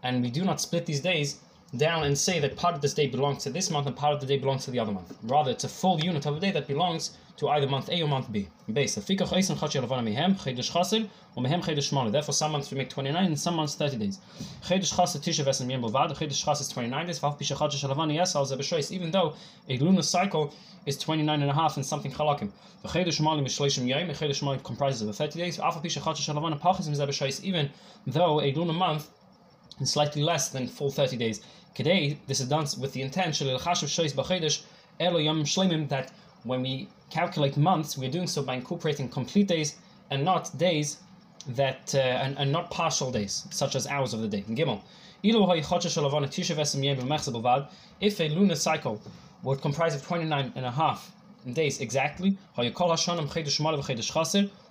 And 0.02 0.22
we 0.22 0.30
do 0.30 0.44
not 0.44 0.60
split 0.60 0.86
these 0.86 1.00
days 1.00 1.40
down 1.76 2.04
and 2.04 2.16
say 2.16 2.40
that 2.40 2.56
part 2.56 2.74
of 2.74 2.80
this 2.80 2.94
day 2.94 3.06
belongs 3.06 3.42
to 3.44 3.50
this 3.50 3.70
month 3.70 3.86
and 3.86 3.96
part 3.96 4.14
of 4.14 4.20
the 4.20 4.26
day 4.26 4.38
belongs 4.38 4.64
to 4.64 4.70
the 4.70 4.78
other 4.78 4.92
month. 4.92 5.12
Rather, 5.22 5.50
it's 5.50 5.64
a 5.64 5.68
full 5.68 6.00
unit 6.00 6.26
of 6.26 6.36
a 6.36 6.40
day 6.40 6.50
that 6.50 6.66
belongs 6.66 7.16
to 7.36 7.48
either 7.48 7.66
month 7.66 7.88
A 7.88 8.02
or 8.02 8.08
month 8.08 8.30
B. 8.30 8.48
Base. 8.72 8.94
Therefore, 8.94 9.16
some 12.32 12.52
months 12.52 12.70
we 12.70 12.78
make 12.78 12.88
29 12.88 13.24
and 13.24 13.40
some 13.40 13.56
months 13.56 13.74
30 13.74 13.96
days. 13.96 14.20
is 14.70 14.92
29 14.92 17.06
days. 17.06 18.92
Even 18.92 19.10
though 19.10 19.34
a 19.68 19.78
lunar 19.78 20.02
cycle 20.02 20.54
is 20.86 20.96
29 20.96 21.42
and 21.42 21.50
a 21.50 21.54
half 21.54 21.76
and 21.76 21.84
something 21.84 22.12
halakim. 22.12 22.52
comprises 24.62 25.02
of 25.02 25.16
30 25.16 25.38
days. 25.38 25.58
Even 27.44 27.70
though 28.06 28.40
a 28.40 28.52
lunar 28.52 28.72
month 28.72 29.10
is 29.80 29.90
slightly 29.90 30.22
less 30.22 30.50
than 30.50 30.68
full 30.68 30.90
30 30.90 31.16
days. 31.16 31.40
Today, 31.74 32.20
this 32.28 32.38
is 32.38 32.48
done 32.48 32.66
with 32.78 32.92
the 32.92 33.02
intention 33.02 33.48
that 35.88 36.12
when 36.44 36.62
we 36.62 36.88
calculate 37.14 37.56
months, 37.56 37.96
we're 37.96 38.10
doing 38.10 38.26
so 38.26 38.42
by 38.42 38.54
incorporating 38.54 39.08
complete 39.08 39.46
days 39.46 39.76
and 40.10 40.24
not 40.24 40.44
days 40.58 40.98
that 41.46 41.94
uh, 41.94 41.98
and, 42.24 42.36
and 42.38 42.50
not 42.50 42.70
partial 42.72 43.12
days, 43.12 43.46
such 43.50 43.76
as 43.76 43.86
hours 43.86 44.12
of 44.14 44.20
the 44.20 44.28
day. 44.28 44.44
Gimel. 44.48 44.80
If 48.00 48.20
a 48.20 48.28
lunar 48.28 48.56
cycle 48.56 49.00
would 49.44 49.60
comprise 49.62 49.94
of 49.94 50.02
29 50.02 50.52
and 50.56 50.66
a 50.66 50.70
half 50.70 51.12
days 51.52 51.80
exactly, 51.80 52.36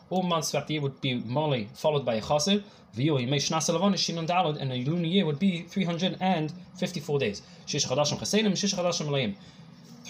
all 0.10 0.24
months 0.24 0.52
throughout 0.52 0.68
the 0.68 0.74
year 0.74 0.82
would 0.82 1.00
be 1.02 1.14
Mali 1.26 1.70
followed 1.74 2.06
by 2.06 2.16
a 2.16 2.22
Chaser. 2.22 2.62
Dalad, 2.96 4.58
and 4.62 4.72
a 4.72 4.76
lunar 4.76 5.08
year 5.08 5.26
would 5.26 5.40
be 5.40 5.64
354 5.64 7.20
days. 7.20 7.42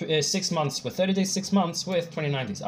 Uh, 0.02 0.22
six 0.22 0.50
months 0.50 0.84
with 0.84 0.98
30 0.98 1.14
days, 1.14 1.32
six 1.32 1.52
months 1.52 1.86
with 1.86 2.12
29 2.12 2.48
days. 2.48 2.64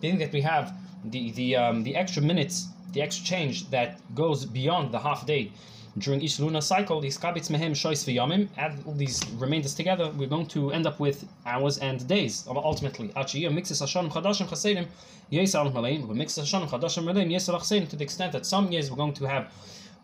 Being 0.00 0.18
that 0.18 0.32
we 0.32 0.40
have 0.42 0.74
the 1.04 1.32
the 1.32 1.56
um, 1.56 1.82
the 1.82 1.96
extra 1.96 2.22
minutes, 2.22 2.68
the 2.92 3.02
extra 3.02 3.26
change 3.26 3.68
that 3.70 3.98
goes 4.14 4.46
beyond 4.46 4.92
the 4.94 5.00
half 5.00 5.26
day 5.26 5.50
during 5.98 6.20
each 6.20 6.38
lunar 6.38 6.60
cycle, 6.60 7.00
these 7.00 7.18
kabitz 7.18 7.50
mehem 7.50 7.72
shois 7.72 8.04
v'yamim, 8.06 8.48
add 8.56 8.78
all 8.86 8.94
these 8.94 9.20
remainders 9.42 9.74
together, 9.74 10.10
we're 10.16 10.28
going 10.28 10.46
to 10.46 10.70
end 10.70 10.86
up 10.86 11.00
with 11.00 11.26
hours 11.46 11.78
and 11.78 12.06
days, 12.06 12.44
ultimately. 12.48 13.08
Achiyah 13.08 13.52
mixes 13.52 13.80
hashanim 13.80 14.10
chadashim 14.10 14.46
chasedim, 14.46 14.86
yesal 15.32 15.72
maleim, 15.72 16.06
but 16.06 16.16
mixes 16.16 16.44
hashanim 16.44 16.68
chadashim 16.68 17.04
maleim, 17.04 17.30
yesal 17.30 17.58
chasedim, 17.58 17.88
to 17.88 17.96
the 17.96 18.04
extent 18.04 18.32
that 18.32 18.46
some 18.46 18.70
years 18.70 18.90
we're 18.90 18.96
going 18.96 19.14
to 19.14 19.24
have 19.24 19.52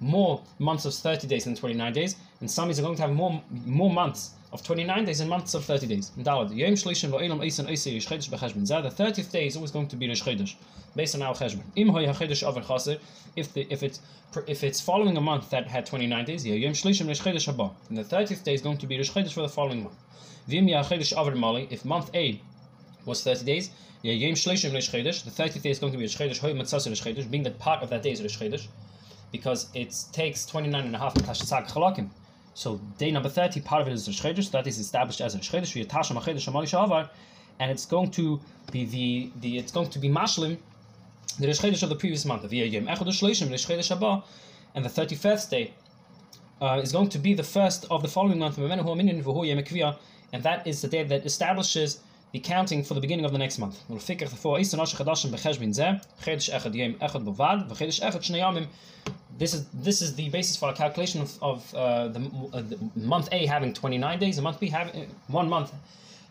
more 0.01 0.43
months 0.59 0.85
of 0.85 0.95
30 0.95 1.27
days 1.27 1.45
than 1.45 1.55
29 1.55 1.93
days, 1.93 2.17
and 2.41 2.51
some 2.51 2.71
are 2.71 2.83
going 2.83 2.97
to 2.97 3.03
have 3.03 3.13
more 3.13 3.43
more 3.65 3.91
months 3.91 4.33
of 4.55 4.63
29 4.63 5.05
days 5.05 5.21
and 5.21 5.29
months 5.29 5.53
of 5.55 5.65
30 5.65 5.87
days. 5.87 6.13
And 6.17 6.25
The 6.25 6.31
30th 6.33 9.31
day 9.33 9.47
is 9.47 9.57
always 9.57 9.73
going 9.73 9.89
to 9.89 9.97
be 9.97 10.09
Rish 10.09 10.23
based 10.95 11.17
on 11.17 11.23
our 11.23 11.35
Cheshbon. 11.35 11.65
If 13.37 13.53
the 13.53 13.67
if 13.69 13.83
it's 13.83 14.01
if 14.47 14.63
it's 14.63 14.81
following 14.81 15.17
a 15.17 15.21
month 15.21 15.51
that 15.51 15.67
had 15.67 15.87
29 15.87 16.25
days, 16.25 16.45
and 16.47 16.77
the 17.99 18.05
30th 18.05 18.45
day 18.45 18.55
is 18.55 18.63
going 18.63 18.79
to 18.79 18.87
be 18.87 18.97
Rish 18.97 19.11
for 19.11 19.43
the 19.43 19.49
following 19.49 19.83
month. 19.83 19.97
If 20.49 21.85
month 21.85 22.11
A 22.15 22.41
was 23.05 23.25
30 23.25 23.45
days, 23.45 23.71
the 24.03 24.11
30th 24.11 25.63
day 25.63 25.71
is 25.71 25.81
going 25.81 25.93
to 25.93 25.99
be 25.99 26.05
Rish 26.05 26.17
Chodesh, 26.17 27.31
being 27.31 27.43
that 27.43 27.59
part 27.59 27.83
of 27.83 27.91
that 27.91 28.03
day 28.03 28.13
is 28.13 28.23
Rish 28.23 28.39
Chodesh, 28.39 28.69
because 29.35 29.67
it 29.75 29.93
takes 30.13 30.47
29 30.47 30.87
and 30.87 30.95
a 30.95 30.99
half 31.01 31.13
Chalakim. 31.13 32.09
So 32.55 32.81
day 32.99 33.11
number 33.11 33.29
30, 33.29 33.63
part 33.63 33.83
of 33.83 33.89
it 33.89 33.93
is 33.93 34.07
Rosh 34.07 34.23
Chodesh, 34.23 34.49
that 34.53 34.69
is 34.69 34.79
established 34.79 35.21
as 35.21 35.35
Rosh 35.35 35.51
Chodesh, 35.51 35.75
V'yatasham 35.75 36.23
HaChodesh 36.23 36.49
HaMali 36.49 36.69
Shavar, 36.73 37.09
and 37.59 37.69
it's 37.69 37.85
going 37.85 38.13
to 38.13 38.41
be 38.71 38.85
the, 38.85 39.33
the 39.41 39.59
it's 39.59 39.73
going 39.73 39.91
to 39.91 39.99
be 39.99 40.09
Mashlim, 40.09 40.57
the 41.41 41.49
Rosh 41.49 41.59
Chodesh 41.59 41.83
of 41.83 41.89
the 41.89 41.97
previous 41.97 42.25
month, 42.25 42.45
V'yah 42.45 42.71
Yom 42.71 42.87
Echad 42.87 43.07
Rosh 43.07 43.25
Chodesh 43.25 43.99
Haba, 43.99 44.23
and 44.77 44.85
the 44.85 44.89
31st 44.89 45.51
day 45.51 45.75
uh, 46.63 46.81
is 46.81 46.93
going 46.93 47.09
to 47.09 47.19
be 47.19 47.35
the 47.35 47.43
first 47.43 47.87
of 47.91 48.03
the 48.03 48.09
following 48.09 48.39
month, 48.39 48.57
and 48.57 50.43
that 50.45 50.65
is 50.65 50.81
the 50.81 50.89
day 50.89 51.03
that 51.03 51.27
establishes 51.27 51.99
the 52.35 52.41
counting 52.41 52.83
for 52.83 52.95
the 52.95 53.01
beginning 53.01 53.25
of 53.25 53.31
the 53.31 53.39
next 53.39 53.61
month. 53.61 53.79
This 59.39 59.55
is 59.55 59.67
this 59.87 60.03
is 60.03 60.15
the 60.17 60.29
basis 60.31 60.57
for 60.57 60.69
a 60.69 60.73
calculation 60.73 61.21
of, 61.21 61.43
of 61.43 61.75
uh, 61.75 62.09
the, 62.09 62.21
uh, 62.53 62.63
the, 62.63 62.79
month 62.97 63.29
A 63.31 63.47
having 63.47 63.73
29 63.73 64.19
days, 64.19 64.39
a 64.39 64.43
month 64.43 64.59
B 64.59 64.67
having 64.69 65.03
uh, 65.03 65.07
one 65.29 65.49
month 65.49 65.73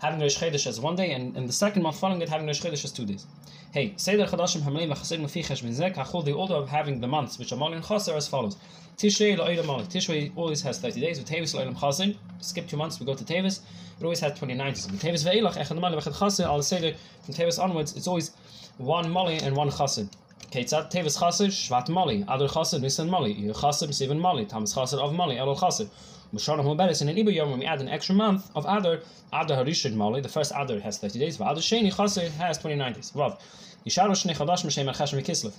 having 0.02 0.20
Rosh 0.20 0.38
Chodesh 0.38 0.68
as 0.68 0.82
one 0.82 0.98
day, 0.98 1.13
and, 1.13 1.38
and 1.38 1.48
the 1.48 1.54
second 1.54 1.84
month 1.84 1.98
following 2.00 2.22
it 2.22 2.28
having 2.28 2.48
Rosh 2.48 2.62
Chodesh 2.62 2.84
as 2.84 2.92
two 2.92 3.06
days. 3.06 3.26
Hey, 3.72 3.94
Seder 3.96 4.26
Chadashim 4.26 4.62
Hamleim 4.62 4.89
V'Chasedim 4.94 5.24
Fichesh 5.24 5.63
Min 5.63 5.74
Zek 5.74 5.96
Hachol 5.96 6.26
the 6.26 6.34
order 6.34 6.56
of 6.56 6.68
having 6.68 7.00
the 7.00 7.08
months 7.08 7.39
which 7.39 7.54
are 7.54 7.58
Mal 7.58 7.72
and 7.74 7.84
Chaser 7.84 8.13
as 8.16 8.28
follows. 8.28 8.58
Tishrei 8.97 9.38
La'olam 9.38 9.65
Malik. 9.65 9.88
Tishrei 9.88 10.32
always 10.36 10.62
has 10.62 10.79
30 10.79 11.01
days. 11.01 11.19
With 11.19 11.27
Tevis 11.27 11.56
La'olam 11.56 11.79
Chaser, 11.79 12.13
skip 12.39 12.67
two 12.67 12.77
months, 12.77 12.99
we 12.99 13.06
go 13.06 13.15
to 13.15 13.23
Tevis. 13.23 13.62
It 13.99 14.03
always 14.03 14.19
has 14.19 14.38
29 14.38 14.73
days. 14.73 14.89
With 14.89 15.01
Tevis 15.01 15.23
Ve'elach 15.23 15.56
Echad 15.56 15.79
Mali 15.79 15.97
V'Echad 15.97 16.19
Chaser, 16.19 16.43
Al 16.43 16.62
Seder 16.62 16.95
from 17.23 17.34
Tevis 17.34 17.62
onwards, 17.62 17.95
it's 17.95 18.08
always 18.08 18.32
one 18.77 19.10
Mali 19.10 19.38
and 19.38 19.56
one 19.56 19.71
Chaser. 19.71 20.08
Ketzat 20.51 20.91
Tevis 20.91 21.19
Chaser, 21.19 21.47
Shvat 21.47 21.89
Mali, 21.89 22.21
Adar 22.27 22.47
Chaser, 22.47 22.79
Nisan 22.79 23.10
Mali, 23.10 23.32
Ir 23.32 23.53
Chaser, 23.53 23.88
Sivan 23.88 24.19
Mali, 24.19 24.45
Tamas 24.45 24.73
Chaser 24.73 24.97
of 24.97 25.13
Mali, 25.13 25.38
Elul 25.38 25.60
Chaser. 25.60 25.89
Musharim 26.34 26.63
Huberes, 26.63 27.01
and 27.01 27.10
in 27.12 27.15
Ibu 27.25 27.32
Yom, 27.34 27.51
when 27.51 27.60
we 27.60 27.65
add 27.65 27.79
an 27.79 27.88
extra 27.88 28.15
month 28.15 28.49
of 28.56 28.65
Adar, 28.65 29.01
Adar 29.32 29.63
Harishid 29.63 29.93
Mali, 29.93 30.19
the 30.21 30.29
first 30.29 30.51
Adar 30.56 30.79
has 30.79 30.97
30 30.97 31.19
days, 31.19 31.36
Adar 31.36 31.56
Sheni 31.56 31.95
Chaser 31.95 32.29
has 32.32 32.58
29 32.58 32.93
days. 32.93 33.12
Vav. 33.15 33.39
Yisharu 33.86 34.12
Shnei 34.12 34.36
Chadash 34.36 34.65
Meshem 34.65 34.91
Cheshem 34.95 35.23
Kislev. 35.23 35.53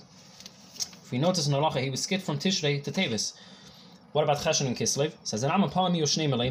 If 1.05 1.11
we 1.11 1.19
notice 1.19 1.45
in 1.45 1.53
Halacha, 1.53 1.83
he 1.83 1.91
was 1.91 2.01
skipped 2.01 2.23
from 2.23 2.39
Tishrei 2.39 2.83
to 2.83 2.91
Tevis. 2.91 3.33
What 4.13 4.23
about 4.23 4.37
Cheshen 4.37 4.65
and 4.65 4.75
Kislev? 4.75 5.11
Says, 5.23 5.43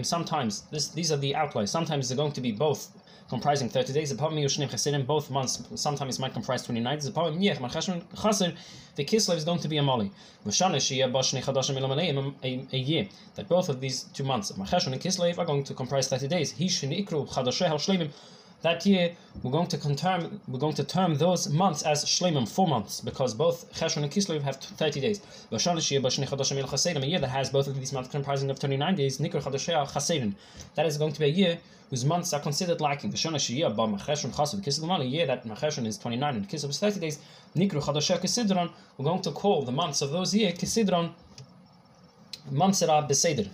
sometimes, 0.07 0.61
this, 0.71 0.89
these 0.91 1.11
are 1.11 1.17
the 1.17 1.35
outliers, 1.35 1.73
sometimes 1.73 2.09
they're 2.09 2.17
going 2.17 2.31
to 2.31 2.41
be 2.41 2.53
both 2.53 2.93
comprising 3.29 3.69
30 3.69 3.93
days. 3.93 4.11
The 4.11 4.15
Pavim 4.15 4.41
Yoshnim 4.41 4.71
Chasidim, 4.71 5.07
both 5.07 5.29
months, 5.29 5.61
sometimes 5.75 6.19
it 6.19 6.21
might 6.21 6.35
comprise 6.35 6.63
29 6.63 6.95
days. 6.95 7.05
The 7.05 7.11
Yech, 7.11 7.59
Machashim 7.59 8.05
Chaser, 8.15 8.55
the 8.95 9.05
Kislev 9.05 9.39
is 9.39 9.45
going 9.45 9.59
to 9.59 9.67
be 9.67 9.79
a 9.79 9.83
Ilamalei, 9.83 10.13
a 12.73 12.79
year. 12.79 13.09
That 13.35 13.49
both 13.49 13.69
of 13.69 13.81
these 13.81 14.05
two 14.05 14.23
months, 14.23 14.53
Machashim 14.53 14.93
and 14.93 15.01
Kislev, 15.01 15.37
are 15.37 15.47
going 15.47 15.65
to 15.65 15.75
comprise 15.75 16.07
30 16.07 16.29
days. 16.29 16.53
Hishin 16.53 16.97
Ikru 16.97 17.29
Chadasheh 17.29 17.73
Shlemim. 17.73 18.13
That 18.65 18.87
year, 18.87 19.15
we're 19.43 19.51
going 19.51 19.67
to 19.67 19.95
term 19.95 20.41
we're 20.49 20.59
going 20.59 20.73
to 20.77 20.85
term 20.85 21.17
those 21.17 21.51
months 21.51 21.83
as 21.83 22.03
shlemim, 22.07 22.49
four 22.49 22.67
months, 22.67 23.03
because 23.03 23.35
both 23.35 23.71
Cheshvan 23.75 24.05
and 24.05 24.11
Kislev 24.11 24.41
have 24.41 24.57
30 24.57 25.01
days. 25.01 25.21
A 25.53 27.07
year 27.07 27.19
that 27.19 27.29
has 27.29 27.51
both 27.51 27.67
of 27.67 27.79
these 27.79 27.93
months 27.93 28.11
comprising 28.11 28.51
of 28.51 28.59
29 28.59 28.95
days, 28.95 29.19
Nikr 29.19 30.35
That 30.77 30.87
is 30.87 30.97
going 30.97 31.13
to 31.13 31.21
be 31.21 31.27
a 31.27 31.29
year 31.29 31.59
whose 31.91 32.07
months 32.07 32.33
are 32.33 32.41
considered 32.41 32.81
lacking. 32.81 33.13
A 33.13 33.17
year 33.45 33.69
that 33.69 33.77
Macheshon 35.47 35.87
is 35.87 35.99
29 35.99 36.37
and 36.37 36.49
Kislev 36.49 36.71
is 36.71 36.79
30 36.79 37.01
days. 37.01 37.19
Chadashah 37.55 38.19
Kisidron. 38.19 38.71
We're 38.97 39.05
going 39.05 39.21
to 39.21 39.33
call 39.33 39.67
the 39.67 39.73
months 39.73 40.01
of 40.01 40.11
those 40.11 40.35
years 40.35 40.55
Kisidron 40.55 41.13
months 42.51 42.81
that 42.81 42.89
are 42.89 43.07
beseder. 43.07 43.51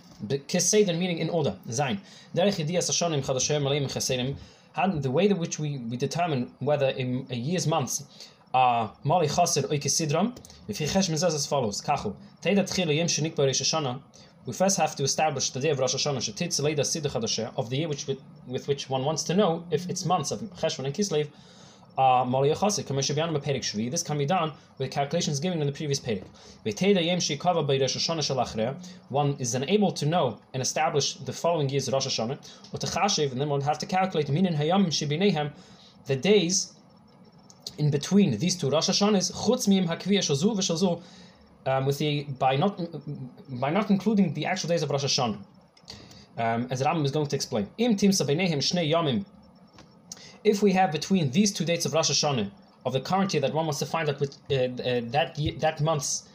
Meaning 0.97 1.17
in 1.17 1.29
order. 1.29 1.57
Zain. 1.69 1.99
Derech 2.33 2.65
Yediyas 2.65 2.89
Hashanim 2.89 3.21
Chadashah 3.25 3.61
Malim 3.61 3.87
Chesedim 3.87 4.37
how, 4.73 4.87
the 4.87 5.11
way 5.11 5.29
in 5.29 5.37
which 5.37 5.59
we, 5.59 5.77
we 5.77 5.97
determine 5.97 6.51
whether 6.59 6.89
in 6.89 7.27
a 7.29 7.35
year's 7.35 7.67
months 7.67 8.27
a 8.53 8.89
mali 9.03 9.27
chaser 9.27 9.61
oike 9.63 9.85
sidram, 9.85 10.35
if 10.67 10.77
he 10.77 10.85
chesh 10.85 11.09
mezaz 11.09 11.33
as 11.33 11.45
follows, 11.45 11.81
kachu, 11.81 12.13
teida 12.41 12.63
tchila 12.63 12.95
yem 12.95 13.07
shenik 13.07 13.35
ba 13.35 13.45
Rosh 13.45 13.61
Hashanah, 13.61 14.01
we 14.45 14.53
first 14.53 14.77
have 14.77 14.95
to 14.95 15.03
establish 15.03 15.51
the 15.51 15.59
day 15.59 15.69
of 15.69 15.79
Rosh 15.79 15.95
Hashanah, 15.95 16.17
shetit 16.17 16.49
zeleida 16.49 16.81
siddur 16.81 17.11
chadasheh, 17.11 17.53
of 17.55 17.69
the 17.69 17.77
year 17.77 17.87
which, 17.87 18.07
with, 18.07 18.19
with 18.47 18.67
which 18.67 18.89
one 18.89 19.05
wants 19.05 19.23
to 19.23 19.33
know 19.33 19.63
if 19.71 19.89
it's 19.89 20.05
months 20.05 20.31
of 20.31 20.41
Cheshvan 20.41 20.85
and 20.85 20.93
Kislev, 20.93 21.27
This 23.91 24.03
can 24.03 24.17
be 24.17 24.25
done 24.25 24.53
with 24.77 24.91
calculations 24.91 25.39
given 25.39 25.59
in 25.61 25.67
the 25.67 25.73
previous 25.73 25.99
Shalachre. 28.21 28.75
One 29.09 29.35
is 29.39 29.51
then 29.51 29.69
able 29.69 29.91
to 29.91 30.05
know 30.05 30.39
and 30.53 30.61
establish 30.61 31.15
the 31.15 31.33
following 31.33 31.69
year's 31.69 31.91
Rosh 31.91 32.07
Hashanah. 32.07 33.31
And 33.31 33.41
then 33.41 33.49
one 33.49 33.61
have 33.61 33.77
to 33.79 33.85
calculate 33.85 34.27
the 36.07 36.15
days 36.15 36.73
in 37.77 37.91
between 37.91 38.37
these 38.37 38.55
two 38.55 38.69
Rosh 38.69 38.89
Hashanahs, 38.89 39.31
um, 41.65 41.85
with 41.85 41.97
the 41.99 42.23
by 42.39 42.55
not 42.55 42.79
by 43.49 43.69
not 43.69 43.89
including 43.89 44.33
the 44.33 44.45
actual 44.45 44.69
days 44.69 44.81
of 44.81 44.89
Rosh 44.89 45.03
Hashanah. 45.03 45.37
Um, 46.37 46.67
as 46.71 46.81
Rambam 46.81 47.03
is 47.05 47.11
going 47.11 47.27
to 47.27 47.35
explain. 47.35 47.67
Im 47.77 47.95
tim 47.97 48.11
sabenehem 48.11 48.59
shnei 48.59 48.89
yamim 48.89 49.25
if 50.43 50.61
we 50.61 50.71
have 50.73 50.91
between 50.91 51.31
these 51.31 51.51
two 51.51 51.65
dates 51.65 51.85
of 51.85 51.93
Rosh 51.93 52.11
Hashanah 52.11 52.51
of 52.85 52.93
the 52.93 53.01
current 53.01 53.33
year 53.33 53.41
that 53.41 53.53
one 53.53 53.65
wants 53.65 53.79
to 53.79 53.85
find 53.85 54.09
out 54.09 54.19
with 54.19 54.37
uh, 54.49 54.55
uh, 54.55 55.01
that 55.05 55.37
year, 55.37 55.53
that 55.59 55.81
month's 55.81 56.27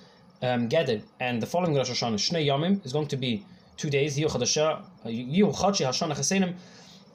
um, 0.42 0.68
gathered 0.68 1.02
and 1.18 1.42
the 1.42 1.46
following 1.46 1.74
Rosh 1.74 1.90
Hashanah 1.90 2.14
Shnei 2.14 2.46
Yomim 2.46 2.84
is 2.84 2.92
going 2.92 3.08
to 3.08 3.16
be 3.16 3.44
two 3.76 3.90
days 3.90 4.16
Chasenim 4.16 4.84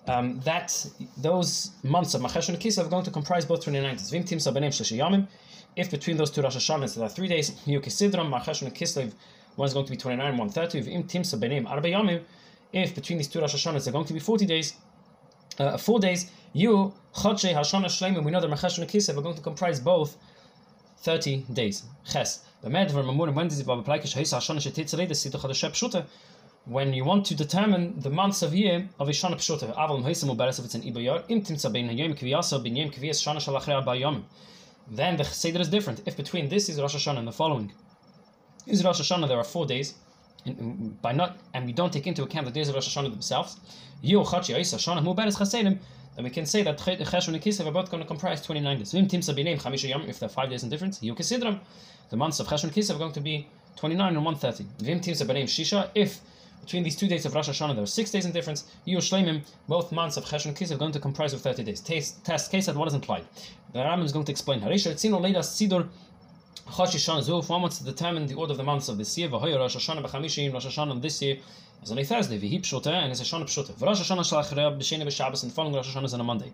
um, 0.07 0.39
that 0.41 0.85
those 1.17 1.71
months 1.83 2.13
of 2.13 2.21
Machesh 2.21 2.49
and 2.49 2.59
Kislev 2.59 2.87
are 2.87 2.89
going 2.89 3.05
to 3.05 3.11
comprise 3.11 3.45
both 3.45 3.63
29 3.63 3.95
days. 3.95 5.27
If 5.73 5.89
between 5.89 6.17
those 6.17 6.31
two 6.31 6.41
Rosh 6.41 6.57
Hashanahs 6.57 6.95
there 6.95 7.05
are 7.05 7.09
three 7.09 7.27
days, 7.27 7.51
Yihu 7.65 7.81
Kisidram 7.81 8.29
Machesh 8.29 8.61
and 8.61 8.75
Kislev, 8.75 9.13
one 9.55 9.67
is 9.67 9.73
going 9.73 9.85
to 9.85 9.91
be 9.91 9.97
29, 9.97 10.27
and 10.27 10.37
130. 10.37 10.89
Vim 10.89 11.03
Tim 11.03 11.21
Sabanim 11.21 11.69
Arba 11.69 11.89
Yomim. 11.89 12.23
If 12.73 12.95
between 12.95 13.19
these 13.19 13.27
two 13.27 13.39
Rosh 13.39 13.55
Hashanahs 13.55 13.87
are 13.87 13.91
going 13.91 14.05
to 14.05 14.13
be 14.13 14.19
40 14.19 14.45
days, 14.45 14.73
uh, 15.59 15.77
four 15.77 15.99
days, 15.99 16.31
you 16.53 16.93
Chodshei 17.15 17.53
Hashana 17.53 17.85
Shleimim. 17.85 18.23
We 18.23 18.31
know 18.31 18.39
that 18.39 18.49
Machesh 18.49 18.77
and 18.77 18.89
Kislev 18.89 19.17
are 19.17 19.21
going 19.21 19.35
to 19.35 19.41
comprise 19.41 19.79
both 19.79 20.17
30 20.99 21.45
days. 21.53 21.83
Ches. 22.09 22.45
When 22.63 22.73
you 26.93 27.03
want 27.03 27.25
to 27.25 27.35
determine 27.35 27.99
the 27.99 28.09
months 28.11 28.43
of 28.43 28.53
year 28.53 28.87
of 28.99 29.09
a 29.09 29.11
Shana 29.11 29.35
Pshuta, 29.35 29.75
Aval 29.75 30.59
if 30.59 30.65
it's 30.65 30.75
an 30.75 30.83
Ibayar, 30.83 31.27
Kviyasa 31.27 32.63
Bin 32.63 32.75
Yom 32.75 32.91
Kviyas 32.91 33.19
Shana 33.19 33.37
Shalachre 33.37 33.83
Abayom. 33.83 34.23
Then 34.89 35.17
the 35.17 35.23
Seder 35.23 35.61
is 35.61 35.69
different. 35.69 36.01
If 36.05 36.17
between 36.17 36.49
this 36.49 36.69
is 36.69 36.79
Rosh 36.79 36.95
Hashanah 36.95 37.19
and 37.19 37.27
the 37.27 37.31
following 37.31 37.71
is 38.67 38.83
Rosh 38.83 39.01
Hashanah, 39.01 39.27
there 39.27 39.37
are 39.37 39.43
four 39.43 39.65
days. 39.65 39.95
By 41.01 41.11
not, 41.11 41.37
and 41.53 41.65
we 41.65 41.73
don't 41.73 41.93
take 41.93 42.07
into 42.07 42.23
account 42.23 42.45
the 42.45 42.51
days 42.51 42.69
of 42.69 42.75
Rosh 42.75 42.97
Hashanah 42.97 43.11
themselves. 43.11 43.59
Then 46.15 46.25
we 46.25 46.29
can 46.29 46.45
say 46.45 46.61
that 46.63 46.77
Cheshvan 46.77 47.33
and 47.33 47.41
Kislev 47.41 47.67
are 47.67 47.71
both 47.71 47.89
going 47.89 48.03
to 48.03 48.07
comprise 48.07 48.41
29 48.41 48.77
days. 48.79 48.93
If 48.93 50.19
there 50.19 50.27
are 50.27 50.29
five 50.29 50.49
days 50.49 50.63
in 50.63 50.69
difference, 50.69 50.99
the 50.99 51.07
months 52.17 52.39
of 52.39 52.47
Cheshvan 52.47 52.63
and 52.63 52.73
Kislev 52.73 52.95
are 52.95 52.99
going 52.99 53.13
to 53.13 53.21
be 53.21 53.47
29 53.77 54.15
and 54.15 54.25
130. 54.25 54.65
Vim 54.83 54.99
Timsa 54.99 55.25
B'Neim 55.25 55.45
Shisha, 55.45 55.89
if 55.95 56.19
between 56.59 56.83
these 56.83 56.95
two 56.95 57.07
days 57.07 57.25
of 57.25 57.33
Rosh 57.33 57.49
Hashanah 57.49 57.73
there 57.75 57.83
are 57.83 57.87
six 57.87 58.11
days 58.11 58.25
in 58.25 58.31
difference, 58.31 58.65
both 59.67 59.91
months 59.91 60.17
of 60.17 60.25
Cheshvan 60.25 60.47
and 60.47 60.57
Kislev 60.57 60.75
are 60.75 60.77
going 60.77 60.91
to 60.91 60.99
comprise 60.99 61.33
of 61.33 61.41
30 61.41 61.63
days. 61.63 61.79
Test, 61.79 62.51
case 62.51 62.67
at 62.67 62.75
what 62.75 62.87
is 62.87 62.93
implied. 62.93 63.25
The 63.73 63.79
Rambam 63.79 64.03
is 64.03 64.11
going 64.11 64.25
to 64.25 64.31
explain. 64.31 64.59
Harisha 64.59 64.93
Tzino 64.93 65.19
Leida 65.21 65.39
Sidor 65.39 65.87
Chosh 66.71 66.95
Hashanah 66.95 67.23
Zu, 67.23 67.39
if 67.39 67.49
one 67.49 67.61
wants 67.61 67.79
to 67.79 67.83
determine 67.83 68.27
the 68.27 68.35
order 68.35 68.51
of 68.51 68.57
the 68.57 68.63
months 68.63 68.87
of 68.87 68.97
this 68.97 69.17
year, 69.17 69.27
V'hoyer 69.27 69.59
Rosh 69.59 69.75
Hashanah 69.75 70.05
B'Chamishim, 70.05 70.53
Rosh 70.53 70.65
Hashanah 70.65 71.01
this 71.01 71.21
year, 71.21 71.37
is 71.83 71.91
on 71.91 71.97
a 71.97 72.03
Thursday, 72.03 72.39
v'hi 72.39 72.61
pshute, 72.61 72.87
and 72.87 73.11
it's 73.11 73.21
a 73.21 73.23
shana 73.23 73.43
pshute. 73.43 73.71
V'rosh 73.73 74.01
Hashanah 74.01 74.19
shalach 74.19 74.77
b'sheni 74.77 75.03
b'Shabbos, 75.03 75.43
and 75.43 75.51
following 75.51 75.75
Rosh 75.75 75.95
Hashanah 75.95 76.05
is 76.05 76.13
on 76.13 76.21
a 76.21 76.23
Monday. 76.23 76.51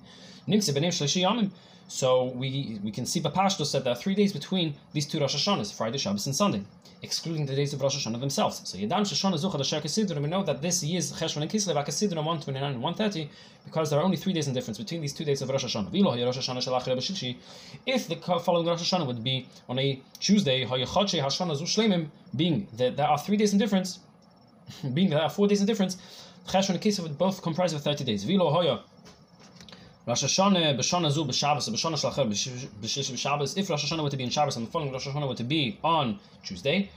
Nimtze 0.47 0.73
b'neim 0.73 0.87
shlishi 0.87 1.23
yamim. 1.23 1.51
So 1.89 2.25
we 2.25 2.79
we 2.83 2.91
can 2.91 3.05
see 3.05 3.21
Papashto 3.21 3.65
said 3.65 3.85
there 3.85 3.93
are 3.93 3.95
three 3.95 4.15
days 4.15 4.33
between 4.33 4.75
these 4.91 5.05
two 5.05 5.19
Rosh 5.19 5.35
Hashanahs, 5.35 5.73
Friday, 5.73 5.97
Shabbos, 5.97 6.25
and 6.25 6.35
Sunday, 6.35 6.63
excluding 7.01 7.45
the 7.45 7.55
days 7.55 7.73
of 7.73 7.81
Rosh 7.81 7.95
Hashanah 7.95 8.19
themselves. 8.19 8.61
So 8.65 8.77
Yadam 8.77 9.01
Shoshana 9.01 9.35
Zucha 9.35 9.57
Dasher 9.57 9.79
Kesidron, 9.79 10.21
we 10.21 10.27
know 10.27 10.43
that 10.43 10.61
this 10.61 10.83
year's 10.83 11.13
Cheshvan 11.13 11.43
and 11.43 11.51
Kislev 11.51 11.75
Kesidron 11.85 12.17
129 12.17 12.73
and 12.73 12.81
130, 12.81 13.29
because 13.63 13.89
there 13.89 13.99
are 13.99 14.03
only 14.03 14.17
three 14.17 14.33
days 14.33 14.49
in 14.49 14.53
difference 14.53 14.77
between 14.77 14.99
these 14.99 15.13
two 15.13 15.23
days 15.23 15.41
of 15.41 15.49
Rosh 15.49 15.63
Hashanah. 15.63 15.89
V'lo 15.91 16.25
Rosh 16.25 16.37
Hashanah 16.37 16.57
shalach 16.57 16.83
b'shlishi. 16.83 17.37
If 17.85 18.09
the 18.09 18.17
following 18.17 18.67
Rosh 18.67 18.81
Hashanah 18.81 19.07
would 19.07 19.23
be 19.23 19.47
on 19.69 19.79
a 19.79 20.01
Tuesday, 20.19 20.65
Hayachache 20.65 21.23
Hashanah 21.23 21.55
Zu 21.55 21.63
Shleimim, 21.63 22.07
being 22.35 22.67
that 22.73 22.97
there 22.97 23.07
are 23.07 23.17
three 23.17 23.37
days 23.37 23.53
in 23.53 23.59
difference, 23.59 23.99
being 24.93 25.09
there 25.09 25.21
are 25.21 25.29
four 25.29 25.47
days 25.47 25.61
in 25.61 25.67
difference, 25.67 25.97
Chesh 26.47 26.69
and 26.69 26.79
Kislev 26.81 27.03
would 27.03 27.17
both 27.17 27.41
comprise 27.41 27.73
of 27.73 27.83
30 27.83 28.03
days. 28.03 28.25
Vilo 28.25 28.51
Hoya. 28.51 28.81
Rosh 30.05 30.23
Hashanah, 30.23 30.77
B'Shana 30.77 31.11
Zu, 31.11 31.25
B'Shabbos, 31.25 31.69
B'Shana 31.69 31.95
Shlachar, 31.95 32.29
B'Shish 32.29 33.11
B'Shabbos. 33.11 33.57
If 33.57 33.69
Rosh 33.69 33.91
Hashanah 33.91 34.03
were 34.03 34.09
to 34.09 34.17
be 34.17 34.23
in 34.23 34.29
Shabbos 34.29 34.55
and 34.55 34.67
the 34.67 34.71
following 34.71 34.93
Rosh 34.93 35.07
Hashanah 35.07 35.27
were 35.27 35.35
to 35.35 35.43
be 35.43 35.77
on 35.83 36.19
Tuesday, 36.43 36.89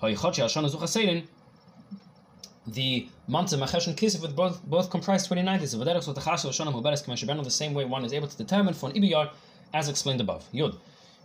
Hoyichotchi 0.00 0.44
Hashanah 0.44 0.68
Zu 0.68 0.78
Chaserin, 0.78 1.24
the 2.68 3.08
months 3.26 3.52
of 3.52 3.58
Machesh 3.58 3.88
and 3.88 3.96
Kislev 3.96 4.22
would 4.22 4.36
both, 4.36 4.64
both 4.64 4.90
comprise 4.90 5.26
29 5.26 5.58
days. 5.58 5.74
V'derech 5.74 6.04
Sot 6.04 6.14
Chash 6.14 6.44
Hashanah 6.44 6.72
Muberes 6.72 7.04
K'Meshe 7.04 7.44
the 7.44 7.50
same 7.50 7.74
way 7.74 7.84
one 7.84 8.04
is 8.04 8.12
able 8.12 8.28
to 8.28 8.36
determine 8.36 8.74
for 8.74 8.90
an 8.90 8.94
Ibiyar, 8.94 9.30
as 9.74 9.88
explained 9.88 10.20
above. 10.20 10.46
Yud. 10.54 10.76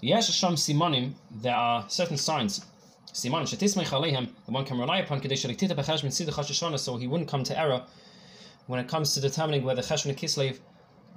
Yesh 0.02 0.28
Hashem 0.28 0.56
Simonim, 0.56 1.14
there 1.32 1.56
are 1.56 1.88
certain 1.90 2.18
signs 2.18 2.66
Siman 3.13 3.43
shetismech 3.43 4.30
the 4.46 4.52
one 4.52 4.65
can 4.65 4.78
rely 4.78 5.00
upon 5.00 5.20
kadesh 5.20 5.46
rektita 5.46 5.76
bechashmin 5.76 6.12
sidach 6.12 6.34
hashashana, 6.34 6.78
so 6.78 6.98
he 6.98 7.08
wouldn't 7.08 7.30
come 7.30 7.43
to 7.43 7.58
error 7.58 7.84
when 8.67 8.80
it 8.80 8.88
comes 8.88 9.13
to 9.13 9.22
determining 9.22 9.63
whether 9.63 9.82
Cheshvan 9.82 10.15
kislev 10.15 10.60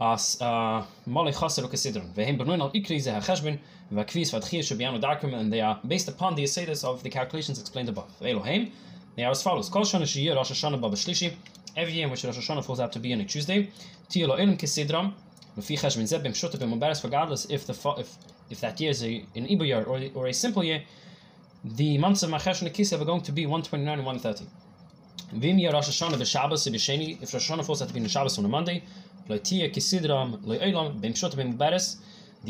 are 0.01 0.19
uh, 0.41 0.87
mole 1.05 1.31
chaser 1.31 1.63
or 1.63 1.69
kasidron. 1.69 2.15
Vehem 2.15 2.39
benoin 2.39 2.61
al 2.61 2.71
ikri 2.71 3.01
ze 3.01 3.11
hacheshbon 3.11 3.59
v'akvis 3.93 4.31
v'adchiyah 4.33 4.61
shebiyanu 4.61 5.01
darkum, 5.01 5.35
and 5.35 5.53
they 5.53 5.61
are 5.61 5.79
based 5.87 6.09
upon 6.09 6.35
the 6.37 6.45
asedas 6.45 6.85
of 6.85 7.03
the 7.03 7.11
calculations 7.11 7.61
explained 7.61 7.89
above. 7.89 8.11
Elohim, 8.23 8.73
they 9.17 9.25
are 9.25 9.33
as 9.33 9.43
follows: 9.43 9.69
Kol 9.69 9.83
shana 9.83 10.03
shiyir 10.03 10.35
Rosh 10.37 10.53
Hashanah 10.53 10.81
baba 10.81 10.97
shlishi, 10.97 11.35
every 11.77 11.93
year 11.93 12.05
in 12.05 12.11
which 12.11 12.25
Rosh 12.25 12.39
Hashanah 12.39 12.65
falls 12.65 12.81
out 12.81 12.93
to 12.93 12.99
be 12.99 13.13
on 13.13 13.21
a 13.21 13.25
Tuesday, 13.25 13.69
tiyelo 14.09 14.39
elim 14.39 14.57
kasidram, 14.57 15.13
v'fi 15.59 15.79
cheshbon 15.79 16.07
zeb 16.07 16.23
b'm 16.23 16.33
shota 16.33 16.57
b'm 16.57 17.05
regardless 17.05 17.47
if 17.51 17.67
the 17.67 17.75
if 17.99 18.15
if 18.49 18.61
that 18.61 18.81
year 18.81 18.91
is 18.91 19.05
a, 19.05 19.25
an 19.35 19.47
ibur 19.47 19.67
year 19.67 19.83
or, 19.85 20.01
or 20.15 20.29
a 20.29 20.33
simple 20.33 20.65
year, 20.65 20.83
the 21.65 21.99
months 21.99 22.23
of 22.23 22.31
Machesh 22.31 22.63
and 22.63 22.73
Kislev 22.73 23.03
are 23.03 23.05
going 23.05 23.21
to 23.23 23.33
be 23.33 23.45
129 23.45 23.99
and 23.99 24.07
130. 24.07 24.51
Vim 25.39 25.57
Rosh 25.73 25.91
Hashanah 25.91 26.15
b'Shabbos 26.15 26.67
b'Sheni, 26.73 27.23
if 27.23 27.35
Rosh 27.35 27.51
Hashanah 27.51 27.65
falls 27.65 27.83
out 27.83 27.89
to 27.89 27.95
be 27.95 28.01
in 28.01 28.09
Shabbos 28.09 28.39
on 28.39 28.45
a 28.47 28.49
Monday, 28.49 28.83
the 29.29 29.35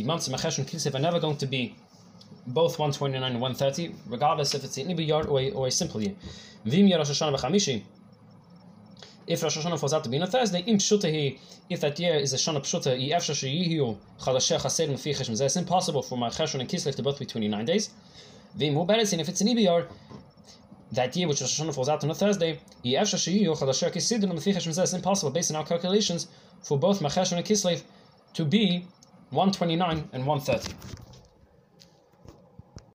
months 0.05 0.29
of 0.29 0.33
Machesh 0.33 0.59
and 0.59 0.67
Kislev 0.69 0.95
are 0.95 1.01
never 1.01 1.19
going 1.19 1.37
to 1.37 1.47
be 1.47 1.75
both 2.47 2.79
129 2.79 3.33
and 3.33 3.41
130, 3.41 3.95
regardless 4.07 4.55
if 4.55 4.63
it's 4.65 4.79
an 4.79 4.87
ibur 4.89 5.07
year 5.07 5.23
or 5.27 5.67
a, 5.67 5.71
simple 5.71 6.01
year. 6.01 6.15
If 9.27 9.43
Rosh 9.43 9.59
Hashanah 9.59 9.79
falls 9.79 9.93
out 9.93 10.05
to 10.05 10.11
be 10.11 10.17
on 10.17 10.23
a 10.23 10.27
Thursday, 10.27 10.63
if 10.67 11.81
that 11.81 11.99
year 11.99 12.15
is 12.15 12.33
a 12.33 12.37
Shana 12.37 12.61
pshuta, 12.61 12.97
It's 15.41 15.57
impossible 15.57 16.03
for 16.03 16.17
my 16.17 16.29
Cheshvan 16.29 16.61
and 16.61 16.69
Kislev 16.69 16.95
to 16.95 17.03
both 17.03 17.19
be 17.19 17.27
29 17.27 17.65
days. 17.65 17.91
V'im 18.59 18.75
beresin, 18.87 19.21
if 19.21 19.29
it's 19.29 19.41
an 19.41 19.49
EBR, 19.49 19.87
that 20.93 21.17
year 21.17 21.29
which 21.29 21.41
Rosh 21.41 21.61
Hashanah 21.61 21.75
falls 21.75 21.89
out 21.89 22.03
on 22.03 22.11
a 22.11 22.15
Thursday, 22.15 22.61
it's 22.83 24.93
impossible 24.93 25.31
based 25.31 25.51
on 25.51 25.57
our 25.57 25.65
calculations 25.65 26.27
for 26.63 26.79
both 26.79 27.01
Machesh 27.01 27.33
and 27.33 27.45
Kislev 27.45 27.83
to 28.35 28.45
be 28.45 28.87
129 29.31 30.09
and 30.13 30.27
130. 30.27 30.75